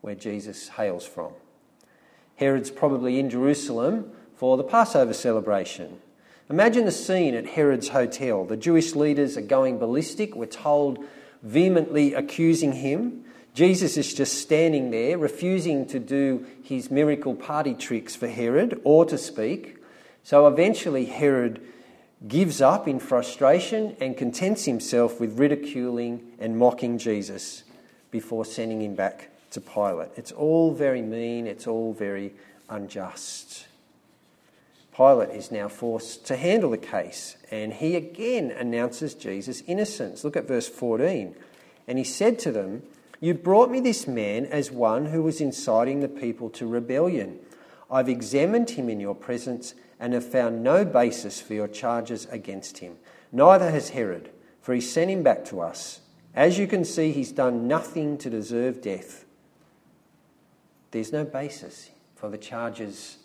where 0.00 0.14
Jesus 0.14 0.68
hails 0.68 1.06
from. 1.06 1.32
Herod's 2.36 2.70
probably 2.70 3.18
in 3.18 3.30
Jerusalem 3.30 4.10
for 4.36 4.56
the 4.56 4.64
Passover 4.64 5.12
celebration. 5.12 6.00
Imagine 6.50 6.84
the 6.84 6.92
scene 6.92 7.34
at 7.34 7.46
Herod's 7.46 7.88
hotel. 7.88 8.44
The 8.44 8.56
Jewish 8.56 8.94
leaders 8.94 9.36
are 9.36 9.42
going 9.42 9.78
ballistic, 9.78 10.34
we're 10.34 10.46
told, 10.46 10.98
vehemently 11.42 12.14
accusing 12.14 12.72
him. 12.72 13.24
Jesus 13.54 13.96
is 13.96 14.12
just 14.12 14.40
standing 14.40 14.90
there, 14.90 15.16
refusing 15.16 15.86
to 15.86 16.00
do 16.00 16.44
his 16.62 16.90
miracle 16.90 17.34
party 17.34 17.72
tricks 17.72 18.16
for 18.16 18.28
Herod 18.28 18.80
or 18.84 19.04
to 19.06 19.16
speak. 19.16 19.78
So 20.22 20.46
eventually, 20.46 21.06
Herod 21.06 21.62
gives 22.26 22.60
up 22.60 22.88
in 22.88 22.98
frustration 22.98 23.96
and 24.00 24.16
contents 24.16 24.64
himself 24.64 25.20
with 25.20 25.38
ridiculing 25.38 26.32
and 26.38 26.58
mocking 26.58 26.98
Jesus 26.98 27.62
before 28.10 28.44
sending 28.44 28.82
him 28.82 28.94
back 28.94 29.30
to 29.54 29.60
Pilate. 29.60 30.10
It's 30.16 30.32
all 30.32 30.72
very 30.72 31.02
mean, 31.02 31.46
it's 31.46 31.66
all 31.66 31.92
very 31.92 32.34
unjust. 32.68 33.66
Pilate 34.96 35.30
is 35.30 35.50
now 35.50 35.68
forced 35.68 36.26
to 36.26 36.36
handle 36.36 36.70
the 36.70 36.78
case, 36.78 37.36
and 37.50 37.72
he 37.72 37.96
again 37.96 38.50
announces 38.52 39.14
Jesus' 39.14 39.62
innocence. 39.66 40.22
Look 40.22 40.36
at 40.36 40.46
verse 40.46 40.68
14. 40.68 41.34
And 41.88 41.98
he 41.98 42.04
said 42.04 42.38
to 42.40 42.52
them, 42.52 42.82
You 43.20 43.34
brought 43.34 43.70
me 43.70 43.80
this 43.80 44.06
man 44.06 44.46
as 44.46 44.70
one 44.70 45.06
who 45.06 45.22
was 45.22 45.40
inciting 45.40 46.00
the 46.00 46.08
people 46.08 46.48
to 46.50 46.66
rebellion. 46.66 47.40
I've 47.90 48.08
examined 48.08 48.70
him 48.70 48.88
in 48.88 49.00
your 49.00 49.14
presence 49.14 49.74
and 49.98 50.12
have 50.12 50.24
found 50.24 50.62
no 50.62 50.84
basis 50.84 51.40
for 51.40 51.54
your 51.54 51.68
charges 51.68 52.26
against 52.30 52.78
him. 52.78 52.96
Neither 53.32 53.70
has 53.70 53.90
Herod, 53.90 54.30
for 54.60 54.74
he 54.74 54.80
sent 54.80 55.10
him 55.10 55.22
back 55.22 55.44
to 55.46 55.60
us. 55.60 56.00
As 56.34 56.58
you 56.58 56.66
can 56.66 56.84
see, 56.84 57.12
he's 57.12 57.32
done 57.32 57.68
nothing 57.68 58.16
to 58.18 58.30
deserve 58.30 58.80
death. 58.80 59.24
There's 60.94 61.12
no 61.12 61.24
basis 61.24 61.90
for 62.14 62.28
the 62.28 62.38
charges 62.38 63.16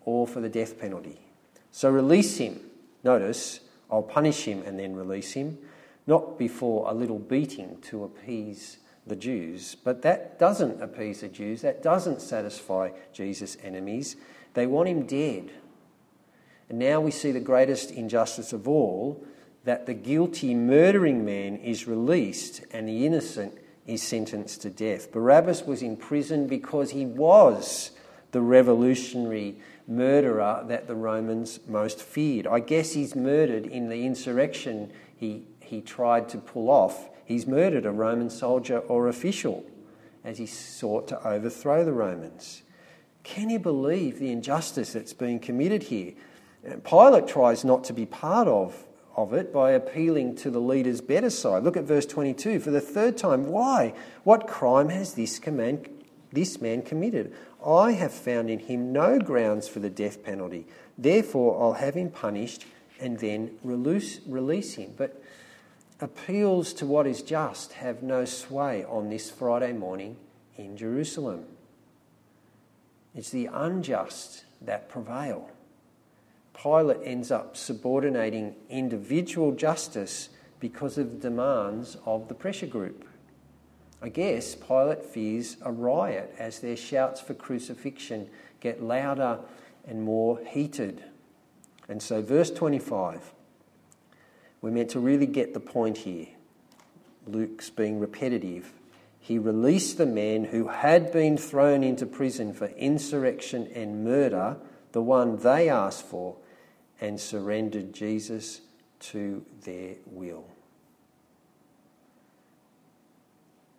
or 0.00 0.26
for 0.26 0.40
the 0.40 0.48
death 0.48 0.80
penalty. 0.80 1.20
So 1.70 1.88
release 1.88 2.38
him. 2.38 2.58
Notice, 3.04 3.60
I'll 3.88 4.02
punish 4.02 4.46
him 4.46 4.64
and 4.66 4.76
then 4.76 4.96
release 4.96 5.34
him, 5.34 5.58
not 6.08 6.40
before 6.40 6.90
a 6.90 6.92
little 6.92 7.20
beating 7.20 7.80
to 7.82 8.02
appease 8.02 8.78
the 9.06 9.14
Jews. 9.14 9.76
But 9.76 10.02
that 10.02 10.40
doesn't 10.40 10.82
appease 10.82 11.20
the 11.20 11.28
Jews, 11.28 11.62
that 11.62 11.84
doesn't 11.84 12.20
satisfy 12.20 12.90
Jesus' 13.12 13.56
enemies. 13.62 14.16
They 14.54 14.66
want 14.66 14.88
him 14.88 15.06
dead. 15.06 15.52
And 16.68 16.80
now 16.80 17.00
we 17.00 17.12
see 17.12 17.30
the 17.30 17.38
greatest 17.38 17.92
injustice 17.92 18.52
of 18.52 18.66
all 18.66 19.24
that 19.62 19.86
the 19.86 19.94
guilty 19.94 20.52
murdering 20.52 21.24
man 21.24 21.58
is 21.58 21.86
released 21.86 22.64
and 22.72 22.88
the 22.88 23.06
innocent 23.06 23.56
is 23.86 24.02
sentenced 24.02 24.62
to 24.62 24.70
death. 24.70 25.12
Barabbas 25.12 25.62
was 25.62 25.82
in 25.82 25.96
prison 25.96 26.46
because 26.46 26.90
he 26.90 27.06
was 27.06 27.92
the 28.32 28.40
revolutionary 28.40 29.56
murderer 29.86 30.64
that 30.66 30.88
the 30.88 30.94
Romans 30.94 31.60
most 31.68 32.00
feared. 32.00 32.46
I 32.46 32.60
guess 32.60 32.92
he's 32.92 33.14
murdered 33.14 33.66
in 33.66 33.88
the 33.88 34.04
insurrection 34.04 34.90
he, 35.16 35.44
he 35.60 35.80
tried 35.80 36.28
to 36.30 36.38
pull 36.38 36.68
off. 36.68 37.08
He's 37.24 37.46
murdered 37.46 37.86
a 37.86 37.92
Roman 37.92 38.30
soldier 38.30 38.78
or 38.78 39.08
official 39.08 39.64
as 40.24 40.38
he 40.38 40.46
sought 40.46 41.08
to 41.08 41.26
overthrow 41.26 41.84
the 41.84 41.92
Romans. 41.92 42.62
Can 43.22 43.50
you 43.50 43.58
believe 43.58 44.18
the 44.18 44.30
injustice 44.30 44.92
that's 44.92 45.12
being 45.12 45.38
committed 45.38 45.84
here? 45.84 46.12
Uh, 46.68 46.76
Pilate 46.84 47.26
tries 47.26 47.64
not 47.64 47.84
to 47.84 47.92
be 47.92 48.06
part 48.06 48.48
of 48.48 48.85
of 49.16 49.32
it 49.32 49.52
by 49.52 49.72
appealing 49.72 50.36
to 50.36 50.50
the 50.50 50.60
leader's 50.60 51.00
better 51.00 51.30
side. 51.30 51.64
Look 51.64 51.76
at 51.76 51.84
verse 51.84 52.04
22. 52.06 52.60
For 52.60 52.70
the 52.70 52.80
third 52.80 53.16
time, 53.16 53.46
why? 53.46 53.94
What 54.24 54.46
crime 54.46 54.90
has 54.90 55.14
this, 55.14 55.38
command, 55.38 55.88
this 56.32 56.60
man 56.60 56.82
committed. 56.82 57.34
I 57.64 57.92
have 57.92 58.12
found 58.12 58.50
in 58.50 58.58
him 58.58 58.92
no 58.92 59.18
grounds 59.18 59.68
for 59.68 59.80
the 59.80 59.90
death 59.90 60.22
penalty. 60.22 60.66
Therefore, 60.98 61.60
I'll 61.60 61.72
have 61.72 61.94
him 61.94 62.10
punished 62.10 62.66
and 63.00 63.18
then 63.18 63.58
release, 63.64 64.20
release 64.26 64.74
him. 64.74 64.92
But 64.96 65.22
appeals 65.98 66.74
to 66.74 66.86
what 66.86 67.06
is 67.06 67.22
just 67.22 67.72
have 67.74 68.02
no 68.02 68.26
sway 68.26 68.84
on 68.84 69.08
this 69.08 69.30
Friday 69.30 69.72
morning 69.72 70.16
in 70.58 70.76
Jerusalem. 70.76 71.46
It's 73.14 73.30
the 73.30 73.46
unjust 73.46 74.44
that 74.60 74.90
prevail. 74.90 75.50
Pilate 76.60 77.00
ends 77.04 77.30
up 77.30 77.56
subordinating 77.56 78.54
individual 78.70 79.52
justice 79.52 80.30
because 80.58 80.98
of 80.98 81.12
the 81.12 81.28
demands 81.28 81.96
of 82.06 82.28
the 82.28 82.34
pressure 82.34 82.66
group. 82.66 83.06
I 84.00 84.08
guess 84.08 84.54
Pilate 84.54 85.04
fears 85.04 85.56
a 85.62 85.72
riot 85.72 86.34
as 86.38 86.60
their 86.60 86.76
shouts 86.76 87.20
for 87.20 87.34
crucifixion 87.34 88.28
get 88.60 88.82
louder 88.82 89.40
and 89.86 90.02
more 90.02 90.40
heated. 90.46 91.02
And 91.88 92.02
so, 92.02 92.20
verse 92.22 92.50
25, 92.50 93.32
we're 94.60 94.70
meant 94.70 94.90
to 94.90 95.00
really 95.00 95.26
get 95.26 95.54
the 95.54 95.60
point 95.60 95.98
here. 95.98 96.26
Luke's 97.26 97.70
being 97.70 98.00
repetitive. 98.00 98.72
He 99.18 99.38
released 99.38 99.98
the 99.98 100.06
man 100.06 100.44
who 100.44 100.68
had 100.68 101.12
been 101.12 101.36
thrown 101.36 101.82
into 101.82 102.06
prison 102.06 102.52
for 102.52 102.66
insurrection 102.68 103.68
and 103.74 104.04
murder, 104.04 104.56
the 104.92 105.02
one 105.02 105.36
they 105.38 105.68
asked 105.68 106.04
for, 106.04 106.36
and 107.00 107.20
surrendered 107.20 107.92
Jesus 107.92 108.60
to 108.98 109.44
their 109.64 109.94
will. 110.06 110.44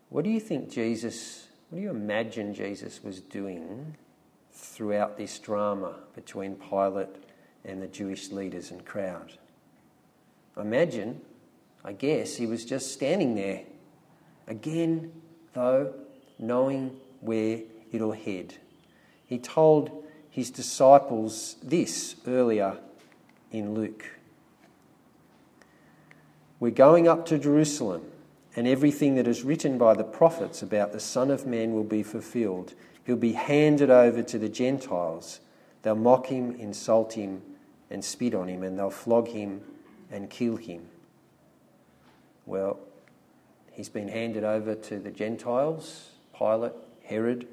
What 0.09 0.23
do 0.23 0.29
you 0.29 0.39
think 0.39 0.69
Jesus, 0.69 1.47
what 1.69 1.77
do 1.77 1.83
you 1.83 1.89
imagine 1.89 2.53
Jesus 2.53 3.03
was 3.03 3.19
doing 3.19 3.95
throughout 4.53 5.17
this 5.17 5.37
drama 5.39 5.95
between 6.15 6.55
Pilate 6.55 7.09
and 7.65 7.81
the 7.81 7.87
Jewish 7.87 8.31
leaders 8.31 8.71
and 8.71 8.85
crowd? 8.85 9.33
I 10.55 10.61
imagine, 10.61 11.21
I 11.83 11.93
guess, 11.93 12.37
he 12.37 12.45
was 12.45 12.63
just 12.63 12.93
standing 12.93 13.35
there. 13.35 13.63
Again, 14.47 15.11
though, 15.53 15.93
knowing 16.39 16.95
where 17.19 17.59
it'll 17.91 18.13
head. 18.13 18.53
He 19.25 19.37
told 19.39 20.05
his 20.29 20.49
disciples 20.49 21.57
this 21.61 22.15
earlier 22.25 22.77
in 23.51 23.73
Luke. 23.73 24.05
We're 26.59 26.71
going 26.71 27.07
up 27.07 27.25
to 27.27 27.37
Jerusalem, 27.37 28.03
and 28.55 28.67
everything 28.67 29.15
that 29.15 29.27
is 29.27 29.43
written 29.43 29.77
by 29.77 29.93
the 29.93 30.03
prophets 30.03 30.63
about 30.63 30.91
the 30.91 30.99
Son 30.99 31.29
of 31.29 31.45
Man 31.45 31.73
will 31.73 31.83
be 31.83 32.01
fulfilled. 32.01 32.73
He'll 33.05 33.15
be 33.15 33.33
handed 33.33 33.89
over 33.89 34.23
to 34.23 34.39
the 34.39 34.49
Gentiles. 34.49 35.39
They'll 35.83 35.95
mock 35.95 36.27
him, 36.27 36.55
insult 36.55 37.13
him, 37.13 37.41
and 37.89 38.03
spit 38.03 38.33
on 38.33 38.47
him, 38.47 38.63
and 38.63 38.77
they'll 38.77 38.89
flog 38.89 39.27
him 39.27 39.61
and 40.11 40.29
kill 40.29 40.55
him. 40.55 40.87
Well, 42.45 42.79
he's 43.71 43.89
been 43.89 44.07
handed 44.07 44.43
over 44.43 44.73
to 44.73 44.99
the 44.99 45.11
Gentiles, 45.11 46.11
Pilate, 46.37 46.73
Herod. 47.03 47.47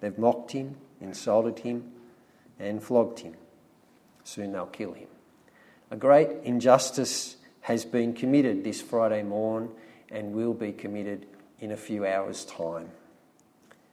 They've 0.00 0.16
mocked 0.16 0.52
him, 0.52 0.76
insulted 1.00 1.58
him, 1.60 1.92
and 2.58 2.82
flogged 2.82 3.20
him. 3.20 3.34
Soon 4.24 4.52
they'll 4.52 4.66
kill 4.66 4.92
him. 4.92 5.08
A 5.90 5.96
great 5.96 6.28
injustice 6.42 7.36
has 7.60 7.84
been 7.84 8.12
committed 8.12 8.64
this 8.64 8.82
Friday 8.82 9.22
morn 9.22 9.70
and 10.10 10.32
will 10.32 10.54
be 10.54 10.72
committed 10.72 11.26
in 11.60 11.70
a 11.70 11.76
few 11.76 12.04
hours' 12.04 12.44
time. 12.44 12.90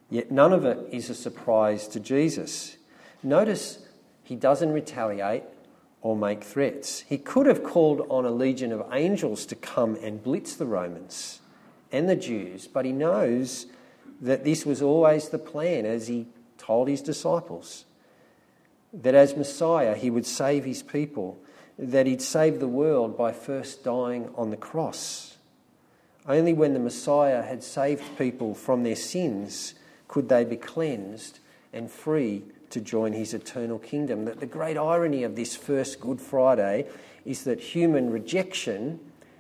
Yet 0.10 0.32
none 0.32 0.54
of 0.54 0.66
it 0.66 0.78
is 0.92 1.10
a 1.10 1.16
surprise 1.16 1.88
to 1.90 2.00
Jesus. 2.00 2.78
Notice 3.22 3.88
he 4.24 4.36
doesn't 4.36 4.72
retaliate 4.72 5.44
or 6.02 6.16
make 6.16 6.44
threats. 6.44 7.02
He 7.02 7.18
could 7.18 7.46
have 7.46 7.64
called 7.64 8.06
on 8.10 8.26
a 8.26 8.32
legion 8.32 8.72
of 8.72 8.86
angels 8.92 9.46
to 9.48 9.56
come 9.56 9.96
and 10.02 10.22
blitz 10.22 10.56
the 10.56 10.66
Romans 10.66 11.42
and 11.92 12.10
the 12.10 12.16
Jews, 12.16 12.68
but 12.68 12.86
he 12.86 12.92
knows 12.92 13.68
that 14.20 14.44
this 14.44 14.66
was 14.66 14.82
always 14.82 15.30
the 15.30 15.40
plan 15.40 15.86
as 15.86 16.08
he 16.08 16.28
told 16.58 16.88
his 16.88 17.02
disciples 17.02 17.86
that 18.94 19.16
as 19.16 19.36
Messiah 19.36 19.96
he 19.96 20.10
would 20.10 20.26
save 20.26 20.66
his 20.66 20.84
people, 20.84 21.38
that 21.92 22.08
he'd 22.08 22.22
save 22.22 22.60
the 22.60 22.68
world 22.68 23.18
by 23.18 23.32
first 23.32 23.84
dying 23.84 24.30
on 24.36 24.50
the 24.50 24.58
cross. 24.58 25.38
Only 26.28 26.54
when 26.54 26.74
the 26.74 26.80
Messiah 26.80 27.42
had 27.42 27.64
saved 27.64 28.18
people 28.18 28.54
from 28.54 28.84
their 28.84 28.96
sins 28.96 29.74
could 30.08 30.30
they 30.30 30.46
be 30.46 30.56
cleansed 30.56 31.40
and 31.74 31.92
free 31.92 32.44
to 32.70 32.80
join 32.80 33.14
his 33.14 33.34
eternal 33.34 33.80
kingdom. 33.80 34.26
That 34.26 34.40
the 34.40 34.46
great 34.46 34.78
irony 34.78 35.24
of 35.24 35.36
this 35.36 35.56
first 35.56 36.00
Good 36.00 36.22
Friday 36.22 36.88
is 37.26 37.44
that 37.44 37.60
human 37.60 38.10
rejection, 38.10 39.00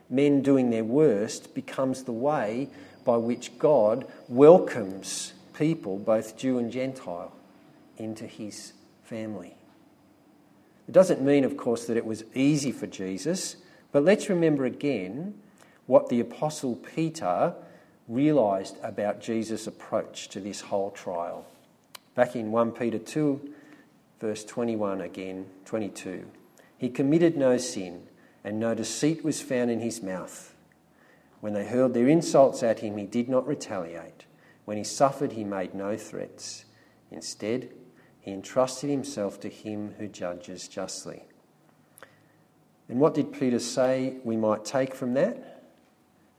men 0.09 0.41
doing 0.41 0.69
their 0.69 0.83
worst, 0.83 1.55
becomes 1.55 2.03
the 2.03 2.11
way 2.11 2.69
by 3.05 3.17
which 3.17 3.57
God 3.57 4.05
welcomes 4.27 5.33
people, 5.53 5.97
both 5.99 6.37
Jew 6.37 6.57
and 6.57 6.71
Gentile, 6.71 7.33
into 7.97 8.25
his 8.25 8.73
family. 9.03 9.55
It 10.87 10.91
doesn't 10.91 11.21
mean, 11.21 11.43
of 11.43 11.57
course, 11.57 11.85
that 11.87 11.97
it 11.97 12.05
was 12.05 12.23
easy 12.33 12.71
for 12.71 12.87
Jesus, 12.87 13.57
but 13.91 14.03
let's 14.03 14.29
remember 14.29 14.65
again 14.65 15.35
what 15.85 16.09
the 16.09 16.19
Apostle 16.19 16.75
Peter 16.75 17.53
realised 18.07 18.77
about 18.83 19.21
Jesus' 19.21 19.67
approach 19.67 20.27
to 20.29 20.39
this 20.39 20.61
whole 20.61 20.91
trial. 20.91 21.45
Back 22.15 22.35
in 22.35 22.51
1 22.51 22.71
Peter 22.71 22.99
2, 22.99 23.53
verse 24.19 24.43
21 24.43 25.01
again, 25.01 25.45
22. 25.65 26.25
He 26.77 26.89
committed 26.89 27.37
no 27.37 27.57
sin, 27.57 28.03
and 28.43 28.59
no 28.59 28.75
deceit 28.75 29.23
was 29.23 29.41
found 29.41 29.71
in 29.71 29.79
his 29.79 30.03
mouth. 30.03 30.53
When 31.39 31.53
they 31.53 31.65
hurled 31.65 31.93
their 31.93 32.07
insults 32.07 32.61
at 32.61 32.79
him, 32.79 32.97
he 32.97 33.05
did 33.05 33.29
not 33.29 33.47
retaliate. 33.47 34.25
When 34.65 34.77
he 34.77 34.83
suffered, 34.83 35.33
he 35.33 35.43
made 35.43 35.73
no 35.73 35.97
threats. 35.97 36.65
Instead, 37.11 37.69
he 38.23 38.31
entrusted 38.31 38.89
himself 38.89 39.37
to 39.41 39.49
him 39.49 39.95
who 39.99 40.07
judges 40.07 40.69
justly. 40.69 41.23
And 42.87 42.99
what 42.99 43.13
did 43.13 43.33
Peter 43.33 43.59
say 43.59 44.15
we 44.23 44.37
might 44.37 44.63
take 44.63 44.95
from 44.95 45.13
that? 45.15 45.63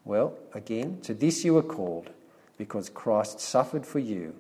Well, 0.07 0.38
again, 0.55 1.01
to 1.03 1.12
this 1.12 1.44
you 1.44 1.57
are 1.59 1.62
called, 1.62 2.09
because 2.57 2.88
Christ 2.88 3.38
suffered 3.38 3.85
for 3.85 3.99
you 3.99 4.35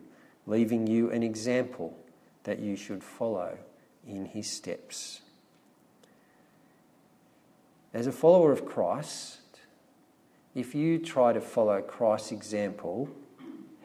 leaving 0.46 0.86
you 0.86 1.10
an 1.10 1.22
example 1.22 1.96
that 2.44 2.60
you 2.60 2.76
should 2.76 3.02
follow 3.02 3.58
in 4.06 4.26
his 4.26 4.50
steps. 4.50 5.20
As 7.92 8.06
a 8.06 8.12
follower 8.12 8.52
of 8.52 8.66
Christ, 8.66 9.38
if 10.54 10.74
you 10.74 10.98
try 10.98 11.32
to 11.32 11.40
follow 11.40 11.80
Christ's 11.82 12.32
example, 12.32 13.08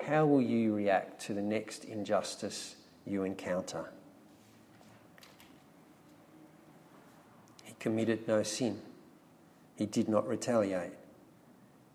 how 0.05 0.25
will 0.25 0.41
you 0.41 0.73
react 0.73 1.21
to 1.23 1.33
the 1.33 1.41
next 1.41 1.83
injustice 1.85 2.75
you 3.09 3.23
encounter? 3.23 3.91
He 7.63 7.73
committed 7.79 8.27
no 8.27 8.43
sin. 8.43 8.81
He 9.75 9.85
did 9.85 10.09
not 10.09 10.27
retaliate. 10.27 10.93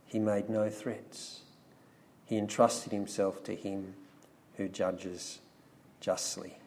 He 0.06 0.18
made 0.18 0.48
no 0.48 0.70
threats. 0.70 1.40
He 2.26 2.38
entrusted 2.38 2.92
himself 2.92 3.42
to 3.44 3.54
him 3.54 3.94
who 4.56 4.68
judges 4.68 5.40
justly. 6.00 6.58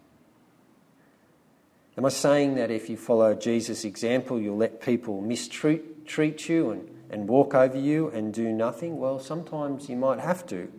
Am 1.98 2.06
I 2.06 2.10
saying 2.10 2.56
that 2.56 2.70
if 2.70 2.90
you 2.90 2.98
follow 2.98 3.34
Jesus' 3.34 3.84
example, 3.84 4.40
you'll 4.40 4.58
let 4.58 4.82
people 4.82 5.22
mistreat 5.22 6.06
treat 6.06 6.48
you 6.48 6.70
and, 6.70 6.90
and 7.10 7.28
walk 7.28 7.56
over 7.56 7.78
you 7.78 8.10
and 8.10 8.32
do 8.32 8.52
nothing? 8.52 8.98
Well, 9.00 9.20
sometimes 9.20 9.90
you 9.90 9.96
might 9.96 10.20
have 10.20 10.46
to. 10.48 10.72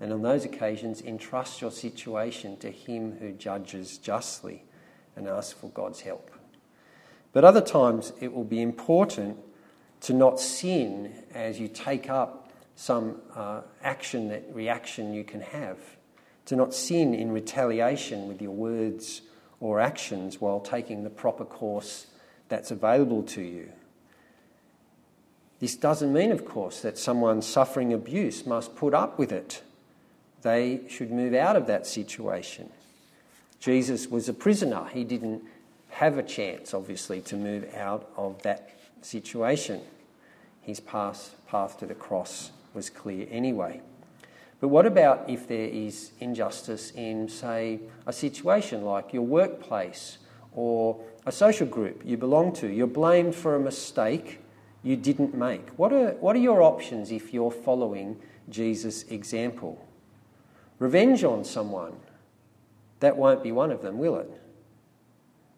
And 0.00 0.12
on 0.12 0.22
those 0.22 0.44
occasions, 0.44 1.00
entrust 1.00 1.60
your 1.60 1.70
situation 1.70 2.56
to 2.58 2.70
Him 2.70 3.18
who 3.18 3.32
judges 3.32 3.98
justly 3.98 4.64
and 5.16 5.28
ask 5.28 5.56
for 5.56 5.70
God's 5.70 6.00
help. 6.00 6.30
But 7.32 7.44
other 7.44 7.60
times, 7.60 8.12
it 8.20 8.32
will 8.32 8.44
be 8.44 8.60
important 8.60 9.38
to 10.02 10.12
not 10.12 10.40
sin 10.40 11.24
as 11.32 11.58
you 11.58 11.68
take 11.68 12.10
up 12.10 12.52
some 12.76 13.20
uh, 13.34 13.62
action 13.82 14.28
that 14.28 14.44
reaction 14.52 15.14
you 15.14 15.24
can 15.24 15.40
have 15.40 15.78
to 16.46 16.56
not 16.56 16.74
sin 16.74 17.14
in 17.14 17.32
retaliation 17.32 18.28
with 18.28 18.42
your 18.42 18.50
words 18.50 19.22
or 19.60 19.80
actions 19.80 20.40
while 20.40 20.60
taking 20.60 21.04
the 21.04 21.10
proper 21.10 21.44
course 21.44 22.06
that's 22.48 22.70
available 22.70 23.22
to 23.22 23.42
you. 23.42 23.70
This 25.60 25.76
doesn't 25.76 26.12
mean, 26.12 26.30
of 26.30 26.44
course, 26.44 26.80
that 26.80 26.98
someone 26.98 27.40
suffering 27.40 27.92
abuse 27.92 28.44
must 28.44 28.76
put 28.76 28.92
up 28.92 29.18
with 29.18 29.32
it. 29.32 29.62
They 30.44 30.82
should 30.90 31.10
move 31.10 31.32
out 31.32 31.56
of 31.56 31.66
that 31.68 31.86
situation. 31.86 32.68
Jesus 33.60 34.08
was 34.08 34.28
a 34.28 34.34
prisoner. 34.34 34.84
He 34.92 35.02
didn't 35.02 35.42
have 35.88 36.18
a 36.18 36.22
chance, 36.22 36.74
obviously, 36.74 37.22
to 37.22 37.34
move 37.34 37.74
out 37.74 38.10
of 38.14 38.42
that 38.42 38.68
situation. 39.00 39.80
His 40.60 40.80
path, 40.80 41.34
path 41.48 41.78
to 41.78 41.86
the 41.86 41.94
cross 41.94 42.50
was 42.74 42.90
clear 42.90 43.26
anyway. 43.30 43.80
But 44.60 44.68
what 44.68 44.84
about 44.84 45.30
if 45.30 45.48
there 45.48 45.66
is 45.66 46.10
injustice 46.20 46.90
in, 46.90 47.26
say, 47.30 47.80
a 48.06 48.12
situation 48.12 48.84
like 48.84 49.14
your 49.14 49.22
workplace 49.22 50.18
or 50.52 51.02
a 51.24 51.32
social 51.32 51.66
group 51.66 52.02
you 52.04 52.18
belong 52.18 52.52
to? 52.56 52.68
You're 52.68 52.86
blamed 52.86 53.34
for 53.34 53.54
a 53.54 53.60
mistake 53.60 54.40
you 54.82 54.96
didn't 54.96 55.34
make. 55.34 55.70
What 55.78 55.94
are, 55.94 56.10
what 56.20 56.36
are 56.36 56.40
your 56.40 56.60
options 56.60 57.10
if 57.10 57.32
you're 57.32 57.50
following 57.50 58.20
Jesus' 58.50 59.04
example? 59.04 59.80
Revenge 60.78 61.24
on 61.24 61.44
someone? 61.44 61.94
That 63.00 63.16
won't 63.16 63.42
be 63.42 63.52
one 63.52 63.70
of 63.70 63.82
them, 63.82 63.98
will 63.98 64.16
it? 64.16 64.30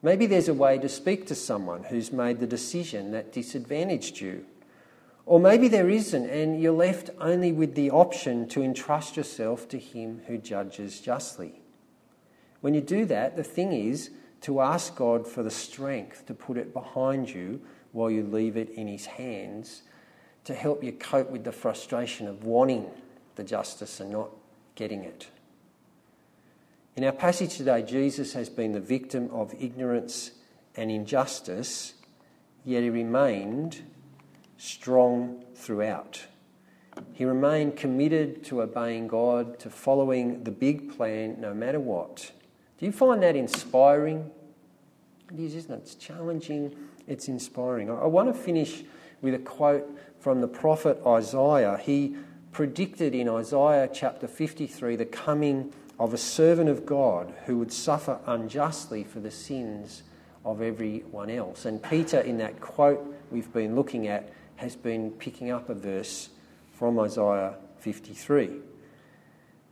Maybe 0.02 0.26
there's 0.26 0.48
a 0.48 0.54
way 0.54 0.78
to 0.78 0.88
speak 0.88 1.26
to 1.26 1.34
someone 1.34 1.84
who's 1.84 2.12
made 2.12 2.38
the 2.38 2.46
decision 2.46 3.12
that 3.12 3.32
disadvantaged 3.32 4.20
you. 4.20 4.44
Or 5.24 5.40
maybe 5.40 5.68
there 5.68 5.90
isn't, 5.90 6.30
and 6.30 6.60
you're 6.60 6.72
left 6.72 7.10
only 7.20 7.50
with 7.50 7.74
the 7.74 7.90
option 7.90 8.46
to 8.50 8.62
entrust 8.62 9.16
yourself 9.16 9.68
to 9.70 9.78
Him 9.78 10.22
who 10.26 10.38
judges 10.38 11.00
justly. 11.00 11.60
When 12.60 12.74
you 12.74 12.80
do 12.80 13.04
that, 13.06 13.36
the 13.36 13.42
thing 13.42 13.72
is 13.72 14.10
to 14.42 14.60
ask 14.60 14.94
God 14.94 15.26
for 15.26 15.42
the 15.42 15.50
strength 15.50 16.26
to 16.26 16.34
put 16.34 16.56
it 16.56 16.72
behind 16.72 17.30
you 17.30 17.60
while 17.92 18.10
you 18.10 18.22
leave 18.22 18.56
it 18.56 18.70
in 18.70 18.86
His 18.86 19.06
hands 19.06 19.82
to 20.44 20.54
help 20.54 20.84
you 20.84 20.92
cope 20.92 21.30
with 21.30 21.42
the 21.42 21.50
frustration 21.50 22.28
of 22.28 22.44
wanting 22.44 22.88
the 23.34 23.42
justice 23.42 23.98
and 23.98 24.12
not 24.12 24.30
getting 24.76 25.02
it. 25.02 25.26
In 26.94 27.04
our 27.04 27.12
passage 27.12 27.56
today, 27.56 27.82
Jesus 27.82 28.32
has 28.34 28.48
been 28.48 28.72
the 28.72 28.80
victim 28.80 29.28
of 29.32 29.52
ignorance 29.58 30.30
and 30.76 30.90
injustice, 30.90 31.94
yet 32.64 32.82
he 32.82 32.90
remained 32.90 33.82
strong 34.56 35.44
throughout. 35.54 36.26
He 37.12 37.24
remained 37.24 37.76
committed 37.76 38.44
to 38.44 38.62
obeying 38.62 39.08
God, 39.08 39.58
to 39.60 39.70
following 39.70 40.44
the 40.44 40.50
big 40.50 40.96
plan 40.96 41.40
no 41.40 41.52
matter 41.52 41.80
what. 41.80 42.32
Do 42.78 42.86
you 42.86 42.92
find 42.92 43.22
that 43.22 43.36
inspiring? 43.36 44.30
It 45.32 45.40
is, 45.40 45.54
isn't 45.54 45.72
it? 45.72 45.78
It's 45.78 45.94
challenging, 45.94 46.74
it's 47.06 47.28
inspiring. 47.28 47.90
I 47.90 48.06
want 48.06 48.34
to 48.34 48.40
finish 48.40 48.84
with 49.20 49.34
a 49.34 49.38
quote 49.38 49.86
from 50.20 50.40
the 50.40 50.48
prophet 50.48 51.00
Isaiah. 51.06 51.78
He 51.82 52.16
predicted 52.56 53.14
in 53.14 53.28
Isaiah 53.28 53.86
chapter 53.92 54.26
53 54.26 54.96
the 54.96 55.04
coming 55.04 55.74
of 56.00 56.14
a 56.14 56.16
servant 56.16 56.70
of 56.70 56.86
God 56.86 57.34
who 57.44 57.58
would 57.58 57.70
suffer 57.70 58.18
unjustly 58.24 59.04
for 59.04 59.20
the 59.20 59.30
sins 59.30 60.02
of 60.42 60.62
everyone 60.62 61.28
else. 61.28 61.66
And 61.66 61.82
Peter, 61.82 62.18
in 62.18 62.38
that 62.38 62.58
quote 62.58 63.14
we've 63.30 63.52
been 63.52 63.76
looking 63.76 64.08
at, 64.08 64.32
has 64.54 64.74
been 64.74 65.10
picking 65.10 65.50
up 65.50 65.68
a 65.68 65.74
verse 65.74 66.30
from 66.72 66.98
Isaiah 66.98 67.56
53. 67.80 68.52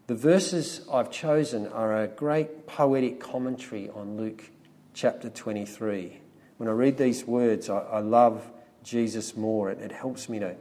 The 0.07 0.15
verses 0.15 0.87
I've 0.93 1.11
chosen 1.11 1.67
are 1.69 2.03
a 2.03 2.07
great 2.07 2.67
poetic 2.67 3.19
commentary 3.19 3.89
on 3.89 4.19
Luke 4.19 4.51
chapter 4.93 5.31
23. 5.31 6.21
When 6.59 6.69
I 6.69 6.73
read 6.73 6.99
these 6.99 7.25
words, 7.25 7.71
I, 7.71 7.79
I 7.79 8.01
love 8.01 8.47
Jesus 8.83 9.39
more. 9.39 9.71
It, 9.71 9.81
it 9.81 9.91
helps 9.91 10.29
me 10.29 10.39
to 10.41 10.55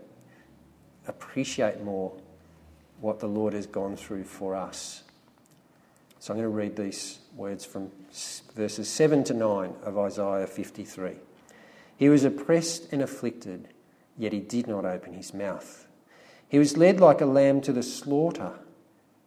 appreciate 1.08 1.82
more 1.82 2.14
what 3.02 3.20
the 3.20 3.28
Lord 3.28 3.54
has 3.54 3.68
gone 3.68 3.96
through 3.96 4.24
for 4.24 4.56
us. 4.56 5.04
So 6.20 6.34
I'm 6.34 6.40
going 6.40 6.50
to 6.50 6.56
read 6.56 6.76
these 6.76 7.20
words 7.36 7.66
from 7.66 7.92
verses 8.56 8.88
7 8.88 9.24
to 9.26 9.34
9 9.34 9.74
of 9.84 9.98
Isaiah 9.98 10.48
53. 10.48 11.16
He 11.98 12.10
was 12.10 12.24
oppressed 12.24 12.92
and 12.94 13.02
afflicted 13.02 13.68
yet 14.18 14.34
he 14.34 14.40
did 14.40 14.68
not 14.68 14.86
open 14.86 15.14
his 15.14 15.34
mouth. 15.34 15.88
He 16.48 16.60
was 16.60 16.78
led 16.78 17.00
like 17.00 17.22
a 17.22 17.26
lamb 17.26 17.62
to 17.62 17.74
the 17.74 17.84
slaughter, 17.84 18.54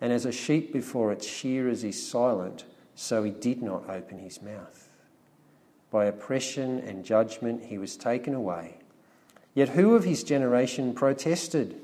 and 0.01 0.13
as 0.13 0.25
a 0.25 0.33
sheep 0.33 0.73
before 0.73 1.13
its 1.13 1.27
shearers 1.27 1.83
is 1.85 2.09
silent, 2.09 2.65
so 2.95 3.23
he 3.23 3.31
did 3.31 3.63
not 3.63 3.89
open 3.91 4.19
his 4.19 4.41
mouth. 4.41 4.89
By 5.91 6.07
oppression 6.07 6.79
and 6.79 7.05
judgment 7.05 7.65
he 7.65 7.79
was 7.79 7.97
taken 7.97 8.35
away. 8.35 8.79
Yet 9.57 9.71
who 9.71 9.97
of 9.97 10.05
his 10.05 10.23
generation 10.23 10.95
protested? 10.95 11.75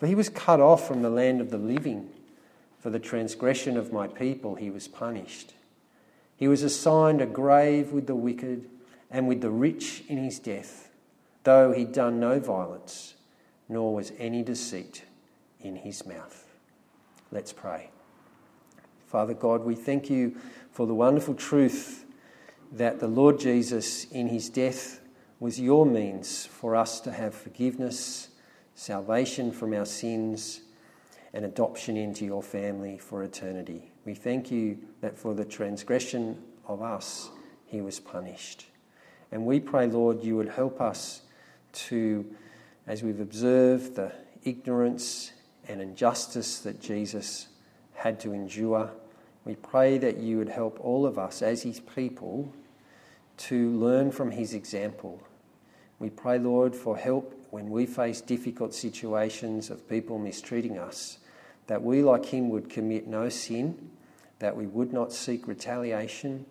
For 0.00 0.08
he 0.08 0.16
was 0.16 0.28
cut 0.28 0.58
off 0.58 0.88
from 0.88 1.02
the 1.02 1.10
land 1.10 1.40
of 1.40 1.50
the 1.50 1.58
living. 1.58 2.10
For 2.80 2.90
the 2.90 2.98
transgression 2.98 3.76
of 3.76 3.92
my 3.92 4.08
people 4.08 4.56
he 4.56 4.70
was 4.70 4.88
punished. 4.88 5.54
He 6.36 6.48
was 6.48 6.64
assigned 6.64 7.20
a 7.20 7.26
grave 7.26 7.92
with 7.92 8.08
the 8.08 8.16
wicked 8.16 8.68
and 9.08 9.28
with 9.28 9.40
the 9.40 9.50
rich 9.50 10.02
in 10.08 10.18
his 10.18 10.40
death 10.40 10.90
though 11.44 11.72
he'd 11.72 11.92
done 11.92 12.18
no 12.18 12.40
violence, 12.40 13.14
nor 13.68 13.94
was 13.94 14.12
any 14.18 14.42
deceit 14.42 15.04
in 15.60 15.76
his 15.76 16.04
mouth. 16.04 16.46
Let's 17.30 17.52
pray. 17.52 17.90
Father 19.06 19.34
God, 19.34 19.62
we 19.62 19.74
thank 19.74 20.10
you 20.10 20.36
for 20.72 20.86
the 20.86 20.94
wonderful 20.94 21.34
truth 21.34 22.04
that 22.72 22.98
the 22.98 23.06
Lord 23.06 23.38
Jesus, 23.38 24.06
in 24.06 24.28
his 24.28 24.48
death, 24.48 25.00
was 25.44 25.60
your 25.60 25.84
means 25.84 26.46
for 26.46 26.74
us 26.74 27.00
to 27.00 27.12
have 27.12 27.34
forgiveness, 27.34 28.30
salvation 28.74 29.52
from 29.52 29.74
our 29.74 29.84
sins, 29.84 30.62
and 31.34 31.44
adoption 31.44 31.98
into 31.98 32.24
your 32.24 32.42
family 32.42 32.96
for 32.96 33.22
eternity. 33.22 33.92
We 34.06 34.14
thank 34.14 34.50
you 34.50 34.78
that 35.02 35.18
for 35.18 35.34
the 35.34 35.44
transgression 35.44 36.42
of 36.66 36.80
us, 36.80 37.28
he 37.66 37.82
was 37.82 38.00
punished. 38.00 38.64
And 39.32 39.44
we 39.44 39.60
pray, 39.60 39.86
Lord, 39.86 40.24
you 40.24 40.34
would 40.38 40.48
help 40.48 40.80
us 40.80 41.20
to, 41.72 42.24
as 42.86 43.02
we've 43.02 43.20
observed, 43.20 43.96
the 43.96 44.12
ignorance 44.44 45.30
and 45.68 45.82
injustice 45.82 46.60
that 46.60 46.80
Jesus 46.80 47.48
had 47.92 48.18
to 48.20 48.32
endure. 48.32 48.90
We 49.44 49.56
pray 49.56 49.98
that 49.98 50.16
you 50.16 50.38
would 50.38 50.48
help 50.48 50.80
all 50.80 51.04
of 51.04 51.18
us 51.18 51.42
as 51.42 51.64
his 51.64 51.80
people 51.80 52.50
to 53.36 53.68
learn 53.72 54.10
from 54.10 54.30
his 54.30 54.54
example. 54.54 55.20
We 55.98 56.10
pray, 56.10 56.38
Lord, 56.38 56.74
for 56.74 56.96
help 56.96 57.34
when 57.50 57.70
we 57.70 57.86
face 57.86 58.20
difficult 58.20 58.74
situations 58.74 59.70
of 59.70 59.88
people 59.88 60.18
mistreating 60.18 60.78
us, 60.78 61.18
that 61.66 61.82
we, 61.82 62.02
like 62.02 62.26
him, 62.26 62.50
would 62.50 62.68
commit 62.68 63.06
no 63.06 63.28
sin, 63.28 63.90
that 64.40 64.56
we 64.56 64.66
would 64.66 64.92
not 64.92 65.12
seek 65.12 65.46
retaliation, 65.46 66.46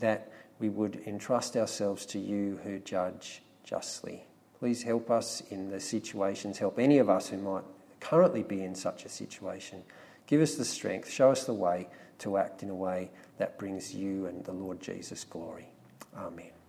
that 0.00 0.30
we 0.58 0.68
would 0.68 1.02
entrust 1.06 1.56
ourselves 1.56 2.04
to 2.06 2.18
you 2.18 2.60
who 2.64 2.78
judge 2.80 3.42
justly. 3.64 4.24
Please 4.58 4.82
help 4.82 5.10
us 5.10 5.42
in 5.50 5.70
the 5.70 5.80
situations, 5.80 6.58
help 6.58 6.78
any 6.78 6.98
of 6.98 7.08
us 7.08 7.28
who 7.28 7.38
might 7.38 7.64
currently 8.00 8.42
be 8.42 8.62
in 8.62 8.74
such 8.74 9.04
a 9.04 9.08
situation. 9.08 9.82
Give 10.26 10.40
us 10.42 10.56
the 10.56 10.64
strength, 10.64 11.08
show 11.08 11.30
us 11.30 11.44
the 11.44 11.54
way 11.54 11.88
to 12.18 12.36
act 12.36 12.62
in 12.62 12.68
a 12.70 12.74
way 12.74 13.10
that 13.38 13.58
brings 13.58 13.94
you 13.94 14.26
and 14.26 14.44
the 14.44 14.52
Lord 14.52 14.80
Jesus 14.80 15.24
glory. 15.24 15.68
Amen. 16.16 16.59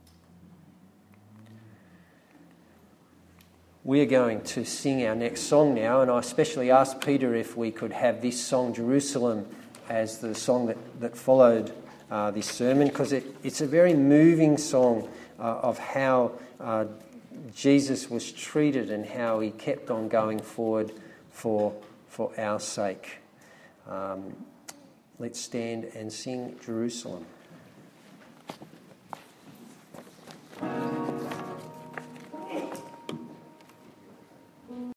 We 3.83 4.01
are 4.01 4.05
going 4.05 4.41
to 4.41 4.63
sing 4.63 5.05
our 5.05 5.15
next 5.15 5.41
song 5.41 5.73
now, 5.73 6.01
and 6.01 6.11
I 6.11 6.19
especially 6.19 6.69
asked 6.69 7.01
Peter 7.01 7.33
if 7.35 7.57
we 7.57 7.71
could 7.71 7.91
have 7.91 8.21
this 8.21 8.39
song, 8.39 8.73
Jerusalem, 8.73 9.47
as 9.89 10.19
the 10.19 10.35
song 10.35 10.67
that, 10.67 10.77
that 10.99 11.17
followed 11.17 11.73
uh, 12.11 12.31
this 12.31 12.47
sermon, 12.47 12.87
because 12.87 13.11
it, 13.11 13.25
it's 13.43 13.61
a 13.61 13.67
very 13.67 13.93
moving 13.93 14.57
song 14.57 15.09
uh, 15.39 15.43
of 15.43 15.77
how. 15.79 16.33
Uh, 16.59 16.85
Jesus 17.55 18.09
was 18.09 18.31
treated 18.31 18.91
and 18.91 19.05
how 19.05 19.39
he 19.39 19.51
kept 19.51 19.89
on 19.89 20.07
going 20.07 20.39
forward 20.39 20.91
for, 21.31 21.73
for 22.07 22.31
our 22.39 22.59
sake. 22.59 23.17
Um, 23.87 24.35
let's 25.19 25.39
stand 25.39 25.85
and 25.95 26.11
sing 26.11 26.57
Jerusalem. 26.63 27.25